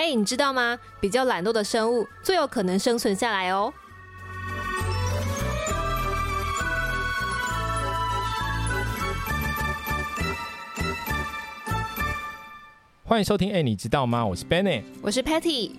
[0.00, 0.78] 哎，你知道吗？
[0.98, 3.70] 比较懒惰的生物最有可能生存下来哦。
[13.04, 13.52] 欢迎收听。
[13.52, 14.24] 哎，你知道吗？
[14.24, 15.72] 我是 Benny，我是 Patty。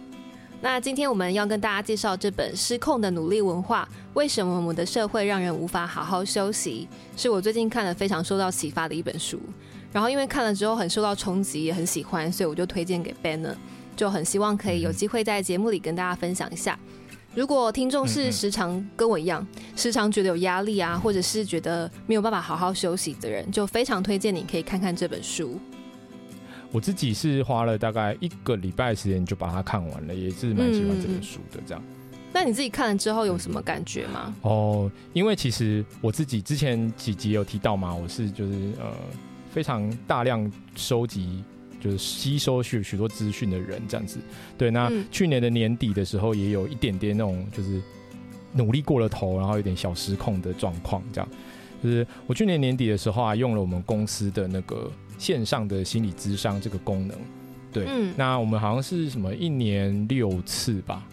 [0.62, 6.88] 那今天我们要跟大家介绍这本《失控的努力文化》，为什么我们的社会让人无法好好休息？
[7.18, 9.40] 是我最近看了非常受到启发的一本书。
[9.92, 13.56] 然后因为看了之后很受到冲击，也很喜欢，所以我就推荐给 Benner。
[14.02, 16.76] 就很希望可以有机会在节目里跟大家分享一下。
[17.36, 25.60] 如果听众是时常跟我一样，时常觉得有压力啊，或者是觉得没有办法好好休息的人，就非常推荐你可以看看这本书。
[26.72, 31.60] 我自己是花了大概一个礼拜时间就把它看完了，也是蛮喜欢这本书的。
[31.68, 31.84] 这样，
[32.34, 34.34] 那你自己看了之后有什么感觉吗？
[34.42, 38.92] 哦，因为其实我自己之前几集有提到嘛，我是就是呃
[39.52, 41.44] 非常大量收集。
[41.82, 44.20] 就是吸收许许多资讯的人这样子，
[44.58, 44.70] 对。
[44.70, 47.82] 那去年的年底的时候，也有一点点那种就是
[48.54, 51.02] 努力过了头，然后有点小失控的状况。
[51.12, 51.28] 这样，
[51.84, 57.18] 就是我去年年底的时候啊，用了我们公司的那个线上的心理咨商这个功能。
[57.74, 61.04] 对，嗯那我们好像是什么一年六次吧？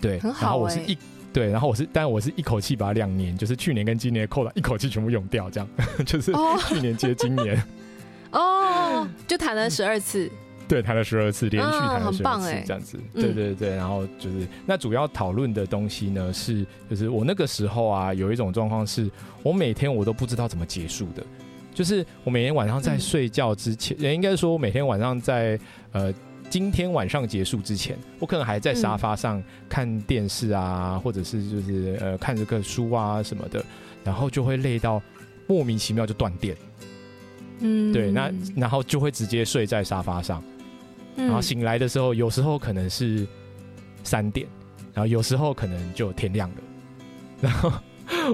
[0.00, 0.98] 对，然后我是一
[1.32, 5.68] 对，然后我是，但我是一口气把两年，就是去年跟今年扣了一口气全部用掉，这样
[6.04, 6.32] 就是
[6.68, 7.56] 去年接今年。
[7.56, 7.62] 哦，
[9.26, 10.30] 就谈了十二次，
[10.68, 13.74] 对，谈了十二次，连续谈了十二次，这样子，对对对。
[13.74, 19.10] 然后就是那主要讨论的东西呢，是就是我那个时候啊，有一种状况是，
[19.42, 21.24] 我每天我都不知道怎么结束的，
[21.72, 25.58] 就是我每天晚上在睡觉之前，也应该说我每天晚上在
[25.92, 26.12] 呃
[26.50, 33.64] 今天晚上结束之前，我可能还在沙发上看电视啊，或者是就是呃看这个书啊什么的，
[34.04, 35.00] 然后就会累到
[35.46, 36.56] 莫名其妙就断电。
[37.60, 40.42] 嗯，对，那然后就会直接睡在沙发上，
[41.16, 43.26] 然后醒来的时候，有时候可能是
[44.04, 44.46] 三点，
[44.94, 46.56] 然后有时候可能就天亮了，
[47.40, 47.72] 然后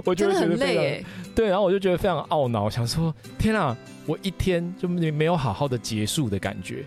[0.04, 3.76] 我就会觉得非常对，然后我就觉得非常懊恼，想说天啊，
[4.06, 6.84] 我一天就没没有好好的结束的感觉，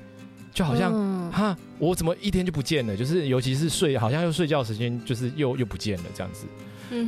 [0.54, 2.96] 就好像哈，我怎么一天就不见了？
[2.96, 6.46] 就是尤其是睡，好像又睡觉时间就是又又不见了这样子。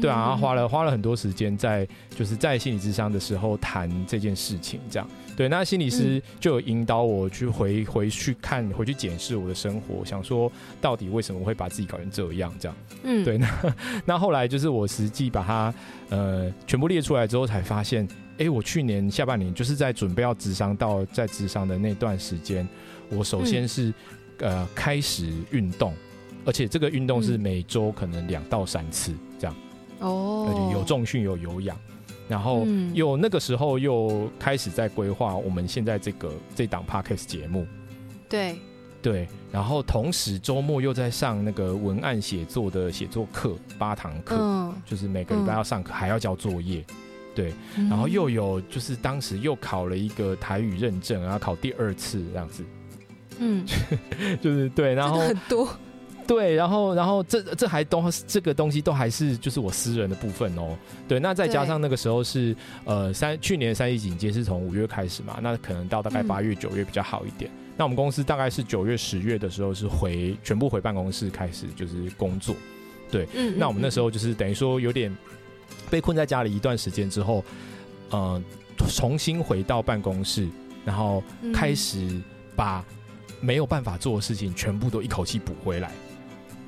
[0.01, 5.47] 对啊，花了花了很多时间在就是在心理智商的时候谈这件事情，这样对。
[5.47, 10.51] 那心理师就有引导我去回回去看，回去检视我的生活，想说
[10.81, 12.77] 到底为什么会把自己搞成这样，这样。
[13.03, 13.37] 嗯，对。
[13.37, 13.75] 那
[14.05, 15.73] 那后来就是我实际把它
[16.09, 18.07] 呃全部列出来之后，才发现，
[18.37, 22.67] 哎，我去年下半年就是在准备要智商到在智商的那段时间，
[23.09, 23.93] 我首先是
[24.39, 25.93] 呃开始运动，
[26.45, 29.13] 而且这个运动是每周可能两到三次。
[29.99, 31.77] 哦，有重训有有氧，
[32.27, 37.65] 然后又那个时候又开始在规划我们现在这个这档 podcast 节目，
[38.27, 38.55] 对。
[39.01, 46.85] 对，然后同时周末又在上那个文案写作的写作课八堂课，就是每个礼拜要上课还要交作业，
[47.33, 47.53] 对，
[47.89, 52.65] 然后又有就是当时又考了一个台语认证，然后考第二次这样子，
[53.37, 53.65] 嗯，
[54.43, 55.65] 就是对，然后很多。
[56.29, 60.77] 对，然后，然后这这还都这个东西都还是就是我私人的部分哦。
[61.07, 67.49] 对，那再加上那个时候是呃三去年三一警戒是从五月开始嘛，那可能到大概八月九月比较好一点。
[67.75, 72.55] 那我们公司大概是九月十月的时候是回全部回办公室开始就是工作。
[73.09, 75.11] 对，嗯，那我们那时候就是等于说有点
[75.89, 77.43] 被困在家里一段时间之后，
[78.11, 78.39] 呃，
[78.89, 80.47] 重新回到办公室，
[80.85, 82.21] 然后开始
[82.55, 82.85] 把
[83.41, 85.91] 没有办法做的事情全部都一口气补回来。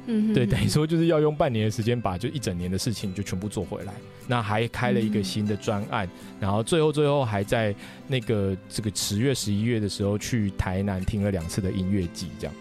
[0.08, 3.94] 嗯，对，等于说就是要用半年的时间把就一整年的事情就全部做回来。
[4.28, 6.08] 那还开了一个新的专案，
[6.40, 7.76] 然后最后最后还在
[8.08, 12.56] 那个这个十月十一月的时候去台南听了两次的音乐季，这样，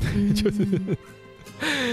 [0.34, 0.64] 就是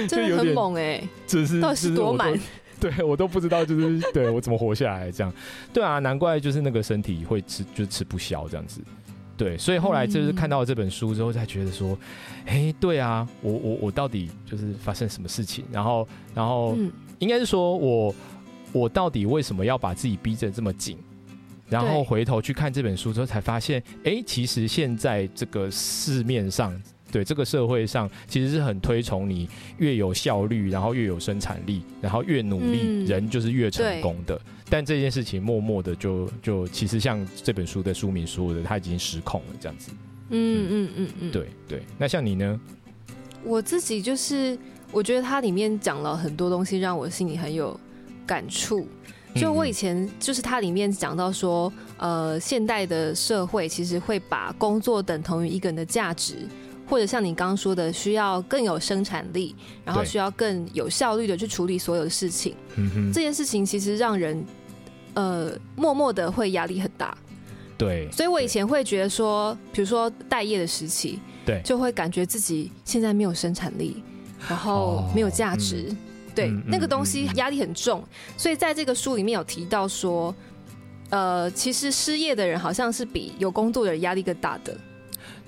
[0.07, 2.37] 真的很猛哎，这是到底是多满？
[2.81, 5.33] 对我都不知道，就是对我怎么活下来这样。
[5.71, 8.81] 对啊，难怪就是那个身体会吃就吃不消这样子。
[9.35, 11.97] 对，所以后来就是看到这本书之后，才觉得说，
[12.45, 15.65] 哎，对啊，我我我到底就是发生什么事情？
[15.71, 16.77] 然后，然后
[17.19, 18.15] 应该是说我
[18.71, 20.97] 我到底为什么要把自己逼着这么紧？
[21.69, 26.79] 然后回头去看这本书之后，才发现，哎，其实现在这个市面上。
[27.13, 34.41] 对这个社会上，其实是很推崇你越有效率，然后越有生产力，然后越努力，人就是越成功的。
[34.67, 39.91] 但这件事情默默的就就其实像这本书的书名说的，他已经失控了这样子。
[40.29, 41.83] 嗯嗯嗯嗯，对对。
[41.99, 42.59] 那像你呢？
[43.43, 44.57] 我自己就是，
[44.91, 47.79] 我觉得它里面讲了很多东西，让我心里很有
[48.25, 48.87] 感触。
[49.35, 56.47] 就我以前就是它里面讲到说，呃，现代的社会其实会把工作等同于一个人的价值。
[56.93, 62.55] 或者像你刚刚说的，需要更有生产力，然后需要更有效率的去处理所有的事情。
[63.11, 64.45] 这件事情其实让人
[65.15, 67.17] 呃默默的会压力很大。
[67.79, 74.03] 对，所以我以前会觉得说，比如说待业的时期，对，就会感觉自己现在没有生产力，
[74.47, 75.91] 然后没有价值，
[76.35, 78.03] 对，那个东西压力很重。
[78.37, 80.33] 所以在这个书里面有提到说，
[81.09, 84.77] 呃，其实失业的人好像是比有工作的人压力更大的。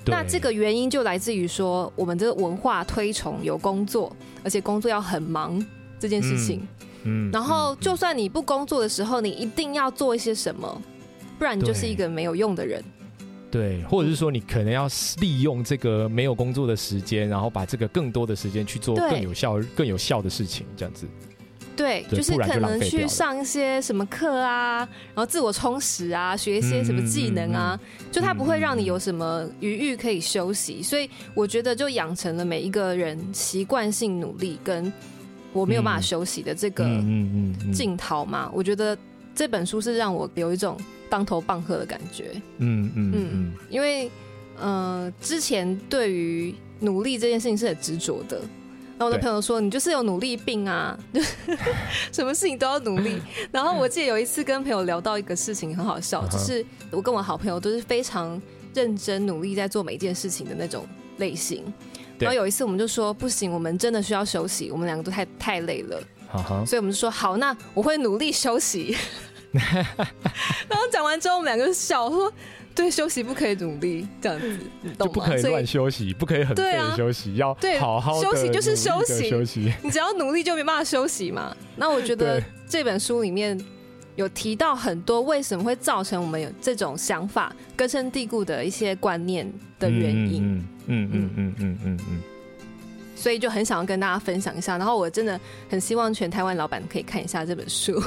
[0.08, 5.64] 那这个原因就来自于说，我们这个文化推崇有工作，而且工作要很忙
[6.00, 6.68] 这件事情。
[7.04, 10.82] 嗯，然后就算你不工作的时候，你一定要做一些什么，
[11.38, 12.84] 不然你就是一个没有用的人。
[13.52, 14.88] 对，或者是说你可能要
[15.22, 21.08] 利用这个没有工作的时间，然后把这个更多的时间去做更有效、更有效的事情，这样子。
[21.76, 24.78] 对，就是可能去上一些什么课啊，
[25.14, 27.78] 然后自我充实啊，学一些什么技能啊，
[28.12, 34.92] 就它不会让你有什么余裕可以休息，所以我觉得就养成了每一个人习惯性努力跟
[35.52, 36.86] 我没有办法休息的这个
[37.74, 38.50] 镜头嘛。
[38.54, 38.98] 我觉得
[39.36, 40.78] 这本书是让我有一种
[41.10, 42.32] 当头棒喝的感觉。
[42.60, 44.10] 嗯嗯嗯，因为
[44.58, 48.40] 呃之前对于努力这件事情是很执着的。
[48.98, 50.98] 那我的朋友说：“你就是有努力病啊，
[52.14, 53.22] 什么事情都要努力。
[53.52, 58.42] ”然后我记得有一次跟朋友聊到一个事情，很好笑，就是我跟我好朋友都是非常
[58.74, 60.88] 认真努力在做每一件事情的那种
[61.18, 61.64] 类型。
[62.18, 66.02] 然后有一次我们就说：“不行，我们真的需要休息，我们两个都太太累了。”
[66.66, 68.96] 所以我们就说：“好，那我会努力休息。”
[69.52, 72.32] 然后讲完之后，我们两个笑说。
[72.76, 74.60] 对，休息不可以努力这样子，
[75.00, 79.72] 就不可以乱休息，不可以很废的休息，要好好休息就是休息，休息。
[79.82, 81.56] 你只要努力就没办法休息嘛。
[81.78, 83.58] 那我觉得这本书里面
[84.18, 89.50] 有提到很多为什么会造成我们有这种想法根深蒂固的一些观念
[89.80, 90.44] 的原因。
[90.44, 92.22] 嗯嗯嗯嗯嗯嗯嗯。
[93.16, 95.40] 所以就很想要跟大家分享一下，然后我真的
[95.70, 98.04] 很希望全台湾老板可以看一下这本书。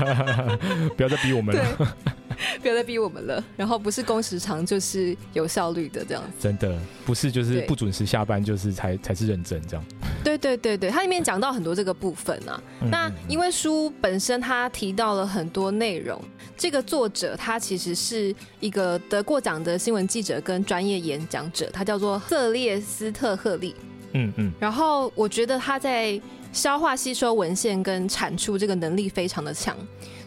[0.94, 1.96] 不要再逼我们了。
[2.60, 3.42] 不要再逼我们了。
[3.56, 9.84] 然后不是工时长就是有效率的这样子，真的不是就是不准时下班就是才才是认真这样。
[10.24, 12.60] 对对对对，它里面讲到很多这个部分啊。
[12.90, 16.20] 那因为书本身它提到了很多内容，
[16.56, 23.74] 这个作者他其实是一个得过奖的新闻记者跟专业演讲者，他叫做瑟列斯特赫利。
[24.16, 24.52] 嗯嗯。
[24.58, 26.20] 然后我觉得他在
[26.52, 29.76] 消化吸收文献跟产出这个能力非常的强。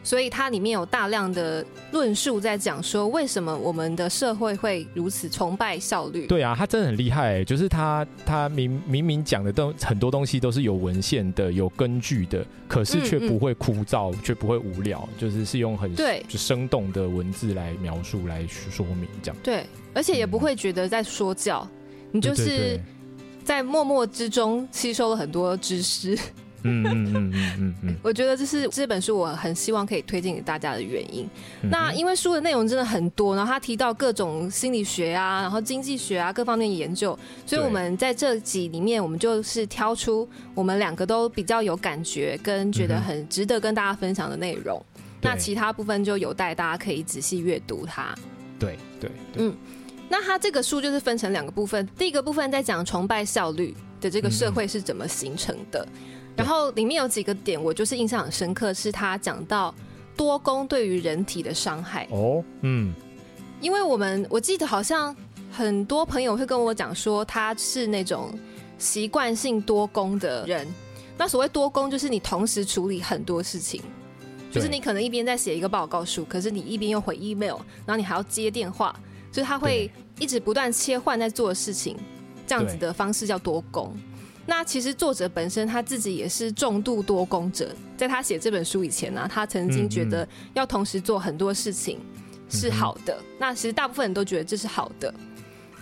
[0.02, 6.26] 所以它里面有大量的论述在讲说，为什么我们的社会会如此崇拜效率？
[6.26, 19.38] 对啊，他真的很厉害，就是他他明明明讲的都很多东西都是有文献的、有根据的，可是却不会枯燥，却不会无聊，就是是用很对就生动的文字来描述、来说明这样。
[19.44, 21.68] 对，而且也不会觉得在说教，
[22.12, 22.80] 你就是
[23.50, 26.16] 在默默之中吸收了很多知识。
[26.62, 31.28] 嗯嗯嗯嗯嗯 我觉得这是这本书我很希望可以推荐给大家的原因。
[31.64, 44.80] 那因为书的内容真的很多，然后他提到各种心理学啊，然后经济学啊各方面研究，所以我们在这集里面，我们就是挑出我们两个都比较有感觉跟觉得很值得跟大家分享的内容。
[45.24, 48.14] 那其他部分就有待大家可以仔细阅读它。
[48.60, 49.56] 对对，嗯，
[50.10, 55.88] 那他这个书就是分成两个部分，第一个部分在讲崇拜效率的这个社会是怎么形成的。
[56.36, 59.74] 然后里面有几个点，我就是印象很深刻，是他讲到
[60.18, 62.08] 多功对于人体的伤害。
[62.12, 62.94] 哦，嗯，
[63.62, 65.16] 因为我们我记得好像
[65.52, 68.32] 很多朋友会跟我讲说，他是那种
[68.78, 70.68] 习惯性多功的人。
[71.18, 73.82] 那所谓多功，就是你同时处理很多事情，
[74.50, 78.98] 就是你可能一边在写一个报告书，可是你一边又回 email，然后你还要接电话，
[79.32, 81.98] 就是他会一直不断切换在做的事情，
[82.48, 83.96] 这样子的方式叫多工。
[84.46, 92.00] 那其实作者本身他自己也是重度多工者，在他写这本书以前呢，他曾经觉得要同时做很多事情
[92.50, 93.16] 是好的。
[93.38, 95.14] 那其实大部分人都觉得这是好的，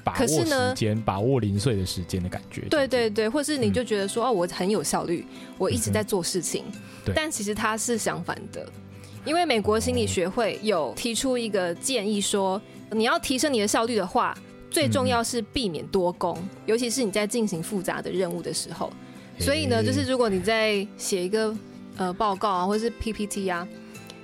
[0.04, 2.62] 把握时间，把握零碎的时间的感觉。
[2.70, 5.26] 对对对，或是你就觉得说哦，我很有效率，
[5.58, 6.66] 我一直在做事情。
[7.16, 8.70] 但其实他是相反的，
[9.24, 14.38] 因为美国心理学会有提出一个建议说，你要提升你的效率的话。
[14.70, 18.92] 最重要是避免多工，尤其是你在进行复杂的任务的时候。
[19.40, 21.56] 所以呢，就是如果你在写一个
[21.96, 23.66] 呃报告啊，或者是 PPT 啊，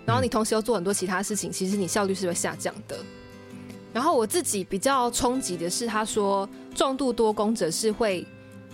[0.05, 2.99] 然后你同时又做很多其他事情，其实你效率是会下降的。
[3.93, 8.27] 然后我自己比较冲击的是，他说重度多工者是会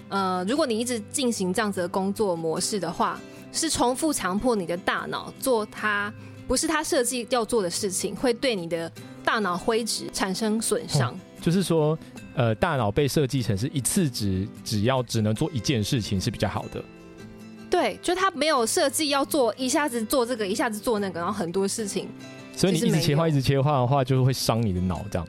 [0.10, 3.22] 呃，如果你一直进行这样子的工作模式的话，
[3.54, 6.12] 是重复强迫你的大脑做它
[6.48, 8.92] 不是他设计要做的事情，会对你的
[9.24, 11.18] 大脑灰质产生损伤。
[11.42, 11.98] 就是说，
[12.36, 16.84] 呃，大脑被设计成是一次只只要只能做一件事情是比较好的。
[17.70, 22.10] 对，就他没有设计要做一下子做这个，一下子做那个，然后很多事情。
[22.54, 25.28] 所以你一直切换，一直切换的话，就是会伤你的脑，这样。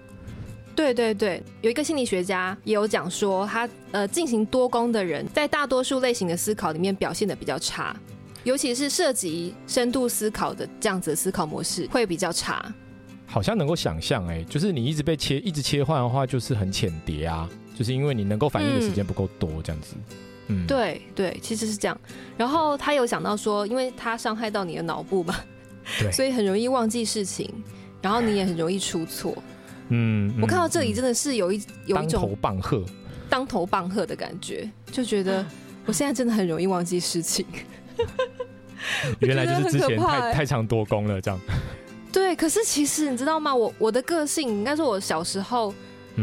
[0.74, 7.94] 对对对，有一个心理学家也有讲说，他呃进行多功的人，在大多数类型的思考里面表现的比较差，
[8.42, 12.72] 尤其是涉及深度思考的这样子的思考模式会比较差。
[13.30, 19.94] 好像能够想象，哎，就是你一直被切，一直切换的话，就是很浅碟啊，就是因为你能够反应的时间不够多，这样子。
[20.48, 21.96] 嗯，对对，其实是这样。
[22.36, 25.36] 然后他有想到说，因为他伤害到你的脑部嘛，
[26.00, 27.48] 对， 所以很容易忘记事情，
[28.02, 29.40] 然后你也很容易出错。
[29.90, 32.84] 嗯，我看到这里真的是有一有一种当头棒喝，
[33.28, 35.46] 当头棒喝的感觉，就觉得
[35.86, 37.46] 我现在真的很容易忘记事情。
[39.20, 41.38] 原来就是之前太太常多功了，这样。
[42.12, 43.54] 对，可是其实你知道吗？
[43.54, 45.72] 我我的个性应该是，我小时候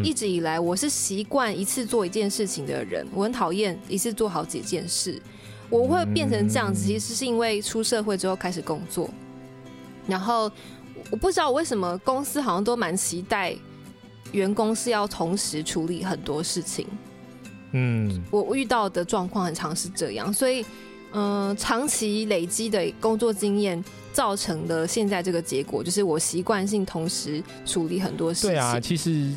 [0.04, 5.22] 一直以来我是习惯一次做一件事情的人，我很讨厌一次做好几件事。
[5.70, 9.10] 我会变成这样子，其实是因为出社会之后开始工作，
[10.08, 10.52] 然后
[11.10, 13.56] 我不知道为什么公司好像都蛮期待
[14.32, 16.86] 员工是要同时处理很多事情。
[17.72, 20.66] 嗯，我遇到的状况很常是这样，所以
[21.12, 23.84] 嗯，长期累积的工作经验。
[24.18, 28.50] 造成的现在这个结果，就是我习惯性同时处理很多事情。
[28.50, 29.32] 对啊，其实，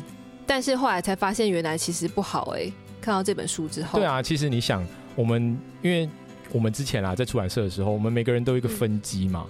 [0.47, 2.67] 但是后来才发现，原来其实不好哎。
[2.99, 4.83] 看到这本书之后，对啊，其实你想，
[5.15, 6.09] 我们因为
[6.51, 9.45] 我们之前啊，在出版社的时候，我们每个人都有一个分机嘛，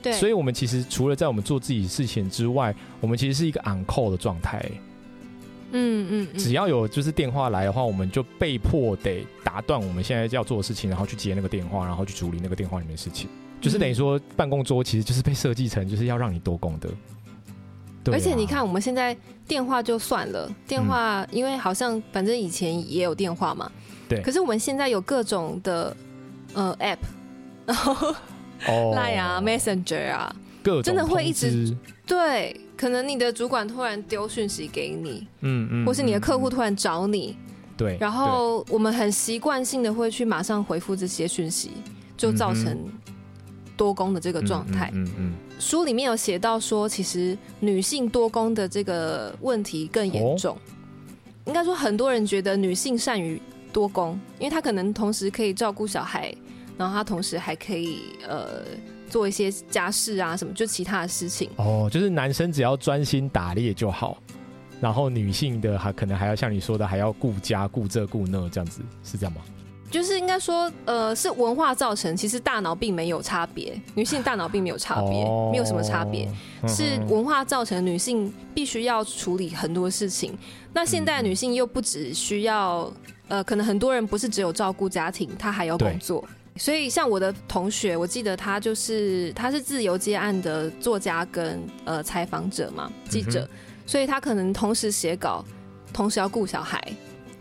[0.00, 4.64] 对，所以我们其实除了在我们做自己事情之外，我们其实是一个 on call 的状态。
[5.72, 13.28] 嗯嗯，只要有就是电话来的话，我们就被迫得打断我们现在要做的事情，然后去接那个电话，然后去处理那个电话里面的事情。
[13.64, 16.90] 就是等于说，办公桌其实就是被设计成就是要让你多功的。
[18.12, 19.16] 而且你看，我们现在
[19.48, 23.72] 电话就算了，电话因为好像反正以前也有电话嘛。
[24.06, 24.20] 对。
[24.20, 25.96] 可是我们现在有各种的
[26.52, 26.98] 呃 App，
[27.64, 28.14] 然后
[28.68, 31.74] Line 啊、Messenger 啊，各真的会一直
[32.06, 32.60] 对。
[32.76, 37.34] 可能你的主管突然丢讯息给你，嗯嗯，或是你的客户突然找你，
[37.76, 37.96] 对。
[37.98, 41.70] 然后我们很习惯性的会去马上回复这些讯息，
[42.18, 42.76] 就造成。
[43.76, 50.56] 多功的这个状态，嗯嗯，书里面有写到说，其实女性多功的这个问题更严重。
[51.46, 53.40] 应该说，很多人觉得女性善于
[53.72, 56.34] 多功，因为她可能同时可以照顾小孩，
[56.78, 58.62] 然后她同时还可以呃
[59.10, 61.50] 做一些家事啊什么，就其他的事情。
[61.56, 64.16] 哦，就是男生只要专心打猎就好，
[64.80, 69.42] 然后女性的还可能还要像你说的，还要顾家、顾这、顾那，这样子是这样吗？
[69.94, 76.28] 就是应该说，呃，是文化造成，其实大脑并没有差别，女性大脑并没有差别，没有什么差别，
[76.66, 80.36] 是文化造成女性必须要处理很多事情。
[80.72, 82.92] 那现代女性又不只需要，
[83.28, 86.24] 呃，可能很多人不是只有照顾家庭，她还要工作。
[86.56, 93.48] 所以像我的同学，我记得他就是他是自由接案的作家跟呃采访者嘛，记者，
[93.86, 95.44] 所以他可能同时写稿，
[95.92, 96.82] 同时要顾小孩。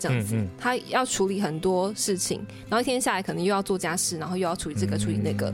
[0.03, 5.53] 这样子，他要处理很多事情，然后一天下来可能又要做家事，然后又要处理这个处理那个。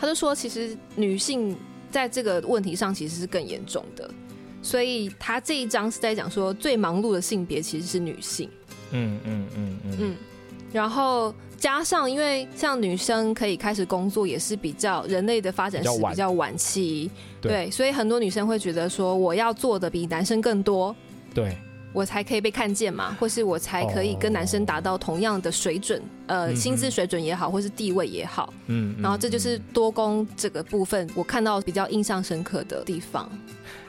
[0.00, 1.56] 他就说，其实女性
[1.90, 4.10] 在这个问题上其实是更严重的，
[4.60, 8.50] 所以他这一章是在讲说，最忙碌的性别其实是女性。
[8.90, 10.16] 嗯嗯嗯嗯嗯。
[10.72, 17.08] 然后加上，因为像女生可以开始工作，也是比较人类的发展史比较晚期，
[17.40, 20.94] 对，所以很多女生会觉得说，我要做的比男生更多。
[21.32, 21.56] 对。
[21.96, 33.26] 我才可以被看见嘛，或是我才可以跟男生达到同样的水准，呃，薪资水准也好，或是地位也好，嗯，然后这就是多工这个部分，我看到比较印象深刻的地方。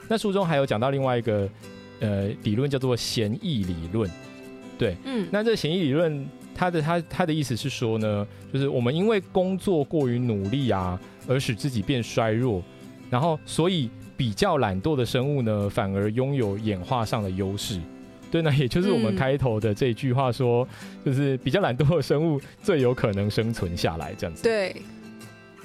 [0.08, 1.46] 那书中还有讲到另外一个
[2.00, 4.10] 呃理论，叫做嫌疑理论，
[4.78, 10.98] 对，嗯，那这个协议理论，它的它它的意思是说呢，就是我们因为工作过于努力啊，
[11.28, 12.62] 而使自己变衰弱，
[13.10, 17.78] 然后所以比较懒惰的生物呢，反而拥有演化上的优势。
[18.30, 20.66] 对那，也就是我们开头的这句话说，
[21.04, 24.42] 就是比较懒惰的生物最有可能生存下来，这样子。
[24.42, 24.76] 对，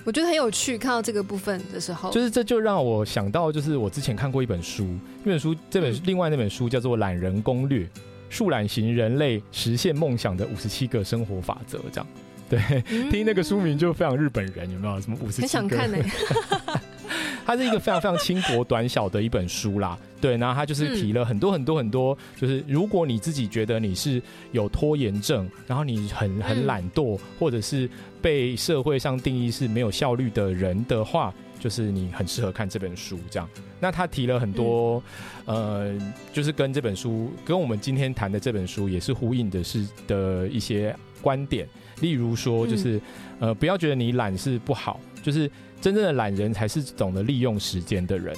[0.03, 0.77] 我觉得很有趣。
[0.77, 4.85] 看到这个部分的时候，就是这就让我想到，就是我之前看过一本书，
[5.23, 7.87] 一本书，这本另外那本书叫做《懒人攻略：
[8.29, 11.77] 树懒型人类实现梦想的五十七个生活法则》。
[11.91, 12.07] 这样，
[12.49, 15.01] 对， 听那个书名就非常日本人，有没有？
[15.01, 15.41] 什么五十七？
[15.41, 15.97] 很想看呢。
[17.45, 27.89] 它是一个非常非常轻薄短小的一本书啦，对，然后它就是提了很多很多很多，就是如果你自己觉得你是有拖延症，然后你很很懒惰，或者是
[28.21, 33.19] 被社会上定义是没有效率的人的话，就是你很适合看这本书。
[33.29, 35.03] 这样，那他提了很多，
[35.45, 35.93] 呃，
[36.31, 41.67] 就是跟这本书跟我们今天谈的这本书也是呼应的，是的一些观点。
[42.01, 43.01] 例如说，就是
[43.39, 45.49] 呃，不要觉得你懒是不好，就是
[45.81, 48.35] 真正的懒人才是懂得利用时间的人。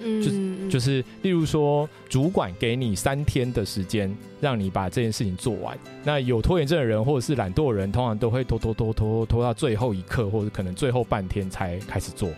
[0.00, 5.76] 嗯，就是，例如说，主管给你三天的时间，让你把这件事情做完。
[6.04, 12.30] 那有拖延症的人，或者是懒惰的人，通常都会拖拖拖拖拖到最后一刻，或者可能最后半天才开始做。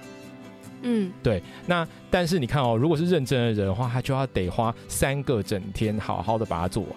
[0.82, 1.42] 嗯，对。
[1.66, 6.92] 那但是你看哦，如果是认真的人的话，他就要得花三个整天，好好的把它做完。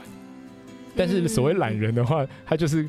[0.96, 2.88] 但是所谓懒人的话，他就是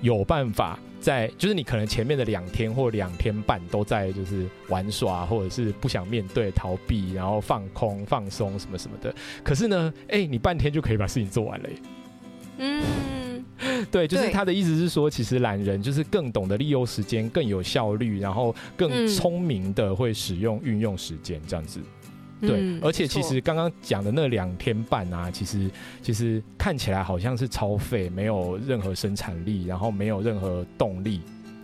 [0.00, 0.78] 有办法。
[1.00, 11.68] 在就是你可能前面的两天或两天半都在就是玩耍或者是不想面对逃避然后放空放松什么什么的，可是呢，哎，你半天就可以把事情做完了。
[12.56, 13.44] 嗯，
[13.92, 21.80] 对，就是他的意思是说，其实懒人就是更懂得利用时间，更有效率，然后更聪明的会使用运用时间这样子。
[22.46, 25.70] 对，而且其实刚刚讲的那两天半啊，其实
[26.02, 31.20] 其实看起来好像是超费，没有任何生产力，然后没有任何动力，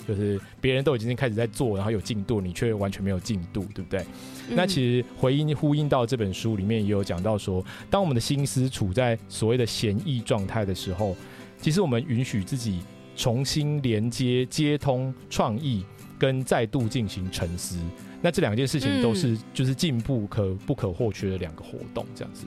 [0.06, 4.04] 就是别人都已经开始在做，然后有进度，你却完全没有进度，对不对？
[4.48, 11.16] 那其实回应呼应到这本书里面也有讲到说，当我们的心思处在所谓的闲逸状态的时候，
[11.60, 12.80] 其实我们允许自己
[13.14, 15.84] 重新连接、接通创意，
[16.18, 17.78] 跟再度进行沉思。
[18.22, 22.44] 那这两件事情都是就是进步可不可或缺的两个活动，这样子。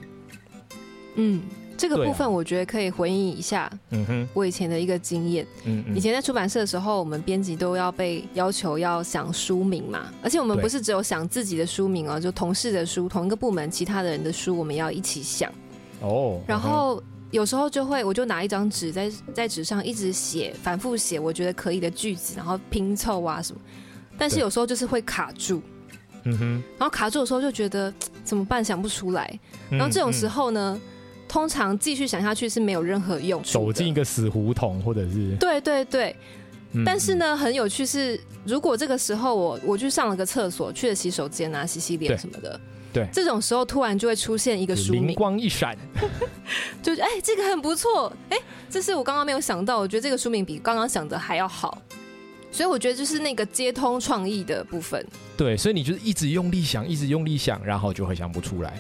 [1.15, 1.41] 嗯，
[1.77, 3.71] 这个部分我觉得可以回应一下。
[3.91, 5.45] 嗯哼，我以前的一个经验。
[5.65, 5.95] 嗯嗯。
[5.95, 15.51] 以前在出版社的时候，我们编辑都要被要求要想书名嘛，而且我们不是只有想自己的书名哦，就同事的书，同一个部门其他的人的书，我们要一起想。
[16.01, 16.39] 哦。
[16.47, 23.61] 然后有时候就会，我就拿一张纸在在纸上一直写，反复写，我觉得可以的句子，然后拼凑啊什么。
[24.17, 25.61] 但是有时候就是会卡住，
[26.23, 27.93] 嗯哼，然后卡住的时候就觉得
[28.23, 29.39] 怎么办，想不出来。
[29.69, 30.79] 然后这种时候呢，
[31.27, 36.15] 通常继续想下去是没有任何用处，走进一个死胡同，或者是对对对。
[36.83, 42.59] 但是呢，很有趣是，如果这个时候我我去上了个厕所，去了洗手间啊，洗洗脸什么的，
[42.91, 45.77] 对，这种时候突然就会出现一个书名，灵光一闪，
[46.81, 48.37] 就哎，这个很不错，哎，
[48.71, 51.79] 这是我刚刚没有想到，我觉得这个书名比刚刚想的还要好。
[52.53, 55.03] 所以我觉得就是那个接通创意的部分。
[55.35, 58.79] 对，所以你就是一直用力想，一直用力想，然后就会想不出来。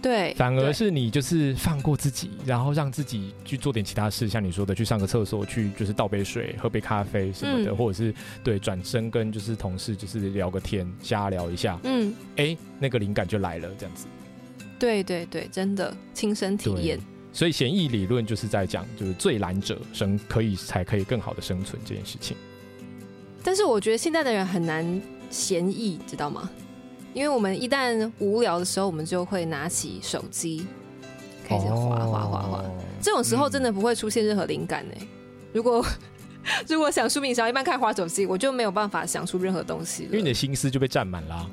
[0.00, 11.78] 对，反而是你就是放过自己，然后让自己去做点其他事，像你说的，去上个厕所，去就是倒杯水，喝杯咖啡什么的，或者是对转身跟就是同事就是聊个天，瞎聊一下。
[11.84, 14.06] 嗯，哎，那个灵感就来了，这样子。
[14.78, 16.98] 对对对，真的亲身体验。
[17.30, 22.34] 所以协议理论就是在讲，就是最懒者生可以才可以更好的生存这件事情。
[23.42, 25.00] 但是我觉得现在的人很难
[25.30, 26.48] 闲逸，知道吗？
[27.12, 30.66] 因为我们一旦无聊的时候，我们就会拿起手机
[31.46, 32.64] 开始滑滑滑滑。
[33.02, 34.94] 这种时候真的不会出现任何灵感呢。
[35.52, 35.84] 如果
[36.68, 41.50] 如果想书名想一般开始滑手机，我就没有办法想出任何东西，因为你的心思就被占满了，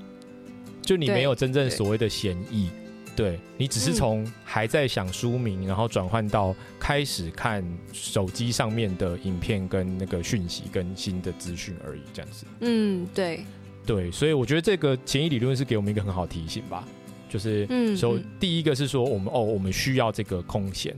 [0.81, 2.69] 就你没有真正所谓的闲逸。
[3.17, 12.45] 对你只是从还在想书名，然后转换到开始看手机上面的影片跟那个讯息跟新的资讯而已，这样子。
[12.59, 13.43] 嗯，对，
[13.87, 16.87] 对，所以我觉得这个前移理论是给我们一个很好提醒吧，
[17.27, 20.95] 就是嗯首第一个是说我们哦，我们需要这个空闲，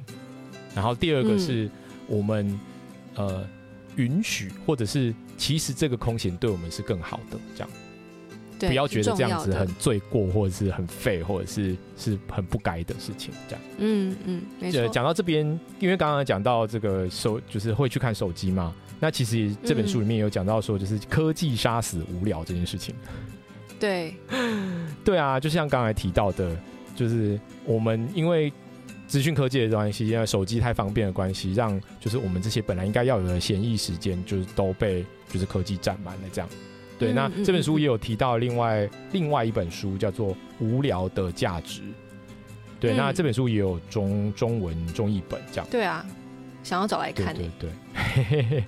[0.75, 1.71] 然后第二个是
[2.05, 2.59] 我们
[3.15, 3.47] 呃
[3.95, 7.69] 允许或者是其实这个空闲对我们是更好的这样。
[8.59, 13.33] 不要觉得这样子很罪过，或者是很废，或者是是很不该的事情。
[13.47, 14.87] 这样，嗯嗯，没错。
[14.89, 15.45] 讲到这边，
[15.79, 18.73] 因为刚刚讲到这个手，就是会去看手机嘛。
[18.99, 22.93] 那其实这本书里面有讲到说，就是科技杀死无聊这件事情。
[23.79, 24.13] 对，
[25.05, 26.53] 对啊，就像刚才提到的，
[26.95, 28.51] 就是我们因为
[29.07, 36.49] 资讯科技的关系，因为手机太方便的关系，让就是我们这些本来应该要有的闲逸时间，就是都被就是科技占满了，这样。
[36.99, 41.81] 对，那这本书也有提到另外另外一本书，叫做《无聊的价值》。
[42.79, 45.67] 对，那这本书也有中中文中译本，这样。
[45.71, 46.05] 对啊，
[46.61, 47.33] 想要找来看。
[47.33, 48.63] 对对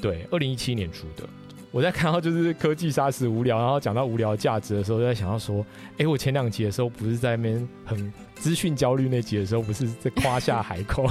[0.00, 1.28] 对，二零一七年出的。
[1.70, 5.64] 我在看到就是科技杀死无聊，然后讲到无聊价值的时候，就在想要说，
[5.98, 11.06] 哎，我前两集的时候不是在那边很资讯焦虑那集的时候，不是在夸下海口，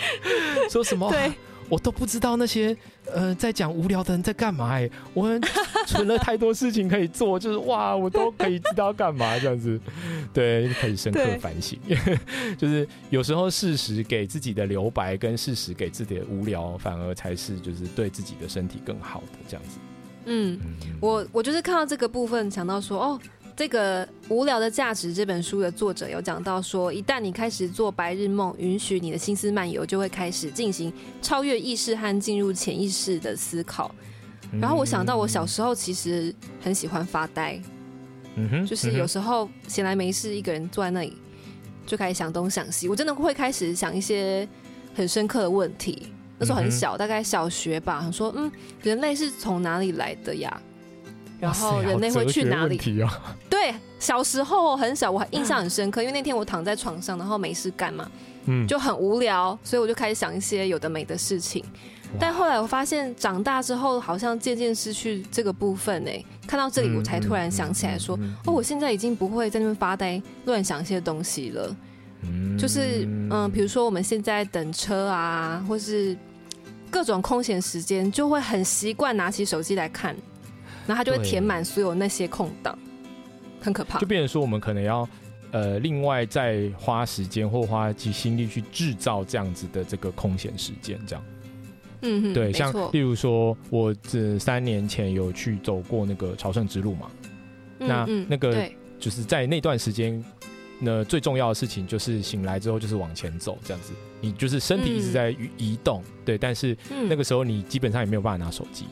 [0.70, 1.10] 说什么？
[1.10, 1.32] 对。
[1.68, 2.76] 我都不知道那些
[3.12, 5.42] 呃在讲无聊的人在干嘛哎，我们
[5.88, 9.80] 存了太多事情可以做，就是哇，我都可以知道干嘛这样子，
[10.34, 11.78] 对，可以深刻反省，
[12.58, 19.78] 就是有时候事实给自己的留白跟事实给自己的无聊，反而才是就是对自己的身体更好的这样子。
[20.26, 20.58] 嗯，
[21.00, 23.20] 我我就是看到这个部分，想到说，哦，
[23.54, 33.94] 这个《无聊的价值》这本书的作者有讲到说，一旦你开始做白日梦，允许你的心思漫游，就会开始进行超越意识和进入潜意识的思考。
[34.60, 37.60] 然后我想到，我小时候其实很喜欢发呆，
[38.36, 41.16] 嗯哼，就是有时候闲来没事，一个人坐在那里，
[41.86, 42.88] 就开始想东想西。
[42.88, 44.48] 我真的会开始想一些
[44.94, 46.12] 很深刻的问题。
[46.38, 48.10] 那时候很小，大概小学吧。
[48.12, 48.50] 说，嗯，
[48.82, 50.60] 人类是从哪里来的呀？
[51.40, 52.78] 然后人类会去哪里？
[53.48, 58.10] 对，小时候很小，我还印象很 深刻，因为那天我躺在床上，然后没事干嘛，
[58.44, 61.64] 嗯，就很无聊，所以我就开始想一些有的没的事情。
[62.18, 66.24] 但后来我发现，长大之后好像渐渐失去这个部分诶。
[66.46, 71.76] 看到这里，我才突然想起来，说，哦，我现在已经不会在那边发呆、乱想一些东西了。
[72.58, 76.16] 就是嗯，比如说我们现在等车啊，或是
[76.90, 80.16] 各种空闲时间，就会很习惯拿起手机来看，
[80.86, 82.76] 然后它就会填满所有那些空档，
[83.60, 83.98] 很可怕。
[83.98, 85.06] 就变成说，我们可能要
[85.52, 91.24] 呃，另外再花时间或花几心力去制造这样子的这个空闲时间，这样。
[92.02, 97.10] 嗯，对，像例如说，我这三年前有去走过那个朝圣之路嘛，
[97.78, 100.24] 那那个就是在那段时间。
[100.78, 106.76] 那最重要的事情就是醒来之后就是往前走，这样子，你就是身体一直在移动，对，但是
[107.08, 108.84] 那个时候你基本上也没有办法拿手机，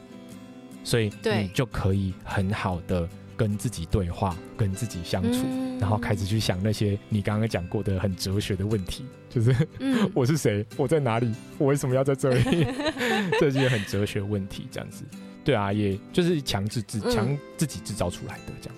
[0.82, 5.44] 所以你就可以很好的跟自己对话，跟自己相处，
[5.80, 9.54] 然后开始去想那些你刚刚讲过的很哲学的问题，就是
[10.14, 12.66] 我是谁，我在哪里，我为什么要在这里，
[13.40, 15.04] 这些很哲学问题，这样子，
[15.44, 18.76] 对啊，也就是强制自强自己制造出来的这样，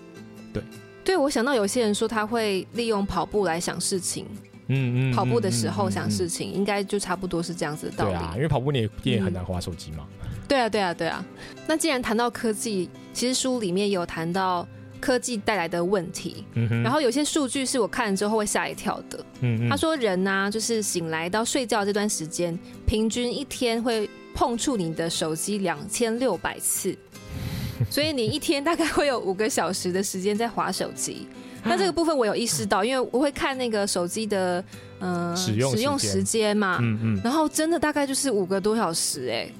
[0.52, 0.62] 对。
[1.04, 4.26] 对，我想到有些人说他会利用跑步来想事情，
[4.66, 8.10] 嗯嗯，跑步的时候想事情，应该就差不多是这样子的道理。
[8.10, 10.04] 对啊，因为跑步你也你也很难滑手机嘛。
[10.48, 11.24] 对啊，对啊，对啊。
[11.66, 14.66] 那既然谈到科技，其实书里面有谈到
[15.00, 16.44] 科技带来的问题，
[16.82, 19.18] 然后有些数据是我看了之后会吓一跳的。
[19.40, 26.96] 嗯嗯，他说人呢，就是醒来到睡觉这段时间，平均一天会碰触你的手机两千六百次。
[27.90, 31.26] 所以你一天大概会有五个小时的时间在划手机，
[31.62, 34.64] 那这个部分我有意识到，因为我会看那个手机的
[35.00, 39.50] 嗯使用使用时间嘛，嗯嗯，然后真的大概就是五个多小时哎，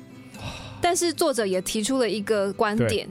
[0.87, 3.09] 但是作者也提出了一个观点，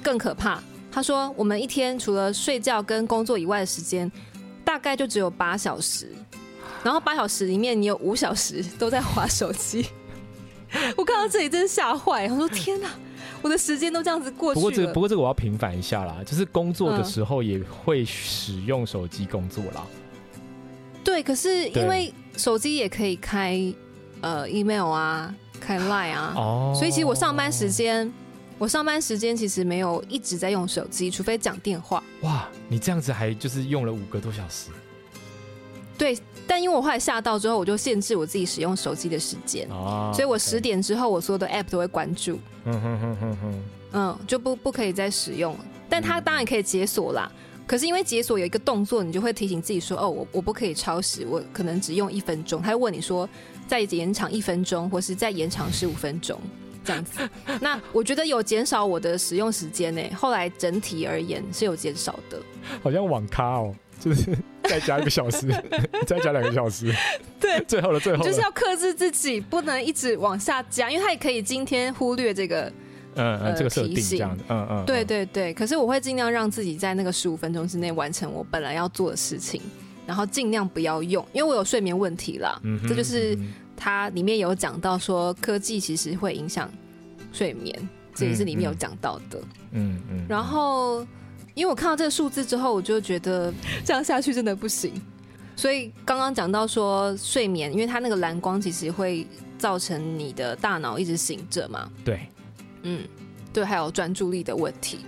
[0.00, 0.62] 更可怕。
[0.92, 4.08] 他说我们一天除了睡觉跟工作以外的时间，
[4.64, 6.08] 大概就只有八小时，
[6.84, 9.86] 然后八小时里面你有五小时都在划手机。
[10.96, 12.88] 我看到这里真是吓坏，我说天哪！
[13.42, 19.84] 我的时间都这样子过去不过这个不过这个我要平反一下啦，就是工作的时候也会使用手机工作啦。
[21.02, 23.60] 对，可是因为手机也可以开
[24.20, 28.12] 呃 email 啊，开 line 啊，哦，所以其实我上班时间，
[28.58, 32.02] 我上班时间其实没有一直在用手机，除非讲电话。
[32.22, 34.70] 哇，你这样子还就是用了五个多小时。
[35.98, 36.18] 对。
[36.48, 39.68] 但因为我后来下到之后，我就限制我自己使用手机的时间，
[40.14, 43.62] 所以我十点之后，我所有的 app 都会关注，嗯哼哼哼哼，
[43.94, 45.64] 嗯，就不不可以再使用了。
[45.88, 47.28] 但它当然可以解锁啦，
[47.66, 52.62] 可是因为解锁有一个动作，你就会提醒自己说，哦，我我不可以超时，我可能只用一分钟。
[52.62, 53.28] 他会问你说，
[53.66, 56.40] 再延长一分钟，或是再延长十五分钟
[56.84, 57.20] 这样子。
[57.60, 60.02] 那我觉得有减少我的使用时间呢。
[60.14, 62.40] 后来整体而言是有减少的，
[62.82, 63.74] 好像网咖哦。
[63.98, 65.48] 就是再加一个小时，
[66.06, 66.94] 再加两个小时，
[67.40, 72.70] 对，最后的最后，就是要克制自己，不能一直往下加，因为他也可以今天忽略这个，
[73.14, 75.54] 嗯嗯，这个提醒，嗯嗯，对对对。
[75.54, 79.62] 可是我会尽量让自己在那个十五分钟之内完成我本来要做的事情，
[80.06, 82.58] 然后尽量不要用，因为我有睡眠问题啦。
[82.62, 83.36] 嗯，这就是
[83.76, 86.70] 它里面有讲到说科技其实会影响
[87.32, 89.40] 睡眠，这也是里面有讲到的。
[89.72, 91.06] 嗯嗯，然后。
[91.56, 93.50] 因为我看到这个数字之后，我就觉得
[93.82, 94.92] 这样下去真的不行。
[95.56, 101.90] 所以刚刚讲到说睡眠，因为它那个蓝光其实会造成你的大脑一直醒着嘛。
[102.04, 102.28] 对，
[102.82, 103.02] 嗯，
[103.54, 104.98] 对，还有专注力的问题。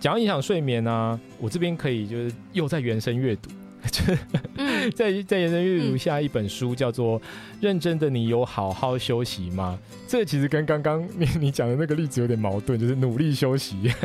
[0.00, 3.50] 讲到影响睡眠呢，我这边可以就是又在原声阅读，
[4.94, 7.20] 在在原声阅读下一本书叫做
[7.60, 9.78] 《认真的你有好好休息吗》？
[10.06, 13.76] 这其实跟刚刚你你讲的那个例子有点矛盾，就是努力休息。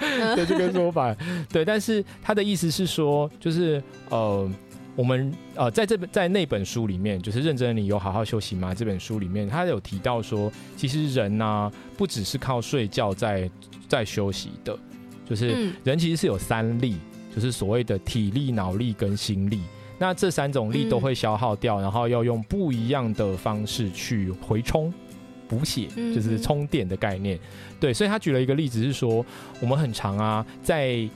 [0.00, 1.14] 对这个说法，
[1.52, 4.50] 对，但是他的意思是说，就是呃，
[4.96, 8.74] 我们呃，在这本在那本书里面，就是认真的你有好好休息吗？
[8.74, 13.50] 这本书里面，他有提到说，其实人呢，不只是靠睡觉在
[13.88, 14.76] 在休息的，
[15.28, 16.96] 就是人其实是有三力，
[17.34, 19.60] 就是所谓的体力、脑力跟心力。
[19.98, 24.92] 那这三种力都会消耗掉，然后要用不一样的方式去回充。
[25.46, 27.36] 补血，就是充电的概念。
[27.80, 29.26] 对，所以他举了一个例子是说，
[29.60, 31.08] 我们很长啊，在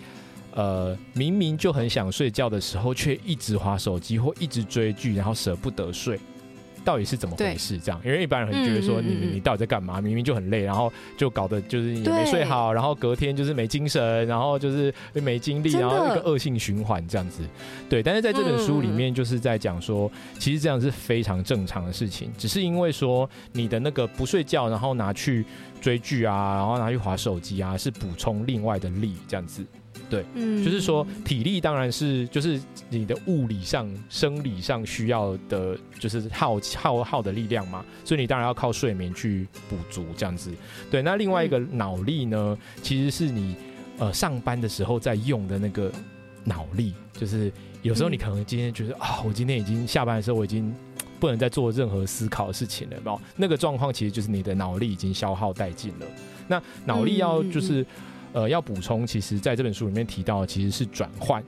[0.53, 6.19] 呃明明就很想睡觉的时候，却一直划手机或一直追剧，然后舍不得睡。
[6.85, 7.79] 到底是怎么回事？
[7.79, 10.01] 这样，因为一般人很觉得说，你你到底在干嘛？
[10.01, 17.43] 明明就很累，然后就搞得就是也没睡好，然后隔天就是没精神，然后就是没精力，然后一个恶性循环这样子。
[17.89, 25.45] 对，但是在这本书里面，就是在讲说，其实这样是非常正常的事情，只是因为说你的那个不睡觉，然后拿去
[25.81, 29.65] 追剧啊，然后拿去划手机啊，是补充另外的力这样子。
[30.11, 40.53] 对，嗯，就是说体力当然是就是你的物理上、生理上需要的，就是耗耗耗的力量嘛，所以你当然要靠睡眠去补足这样子。
[40.91, 43.57] 对，那另外一个脑力呢，其实是你
[43.99, 45.91] 呃上班的时候在用的那个
[46.45, 47.51] 脑力，就是
[47.83, 50.73] 有时候你可能今天觉得啊，我今天已经下班的时候我已经
[51.19, 56.07] 不能再做任何思考的事情了，哦，那个状况其实就是你的脑力已经消耗殆尽了。
[56.47, 57.85] 那脑力要就是。
[58.35, 61.43] 呃，要补充，其实在这本书里面提到，其实是转换，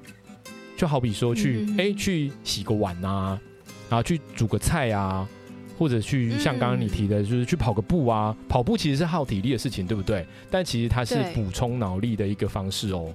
[0.76, 3.38] 就好比说去哎去洗个碗啊，
[3.90, 5.28] 然后去煮个菜啊，
[5.76, 10.24] 或者去像刚刚你提的，就是去跑个步啊，跑步其实是耗体力的事情，对不对？
[10.48, 13.12] 但其实它是补充脑力的一个方式哦，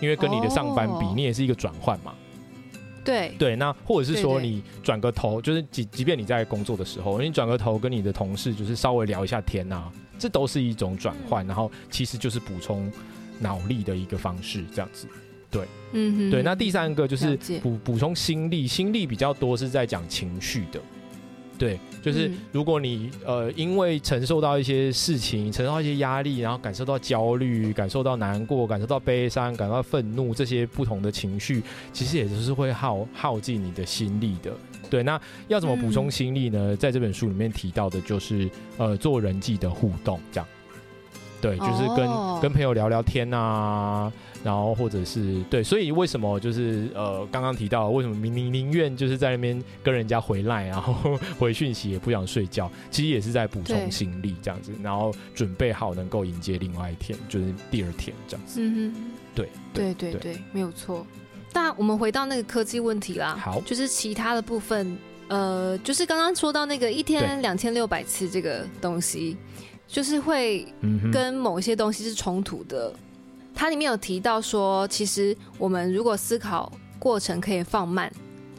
[0.00, 2.14] 因为跟你的上班比，你也是一个转换嘛。
[3.04, 9.92] 对对，那或者是说你转个头，就是即即便你在工作的时候，你转个头跟你的同事就是稍微聊一下天呐。
[10.18, 12.90] 这都是一种转换，然后其实就是补充
[13.40, 15.06] 脑力的一个方式，这样子，
[15.50, 16.42] 对，嗯，对。
[16.42, 20.80] 那第三个就是补补充心力，心力比较多是在讲情绪的，
[21.62, 34.50] 对，就是如果你呃因为承受到一些事情，承受到一些压力，然后感受到焦虑，感受到难过，感受到悲伤，感到愤怒这些不同的情绪，其实也就是会耗耗尽你的心力的。
[34.90, 36.74] 对，那要怎么补充心力呢？
[36.74, 40.48] 在这本书里面提到的就是，呃，做人际的互动，这样。
[41.40, 44.12] 对，就是跟跟朋友聊聊天啊，
[44.44, 58.60] 然后或者是对，所以为什么就是呃，刚刚提到为什么明明宁愿就是在那边跟人家回来，然后 回讯息也不想睡觉，其实也是在补充心力这样子，然后准备好能够迎接另外一天，就是第二天这样子。
[58.60, 61.06] 嗯哼，对对对对，没有错。
[61.54, 64.96] 那我们回到那个科技问题啦，好，就是其他的部分，
[65.28, 69.36] 呃，就是刚刚说到那个一天两千六百次这个东西，
[69.86, 70.66] 就是会
[71.12, 72.92] 跟某一些东西是冲突的。
[73.54, 78.12] 它里面有提到说，其实我们如果思考过程可以放慢，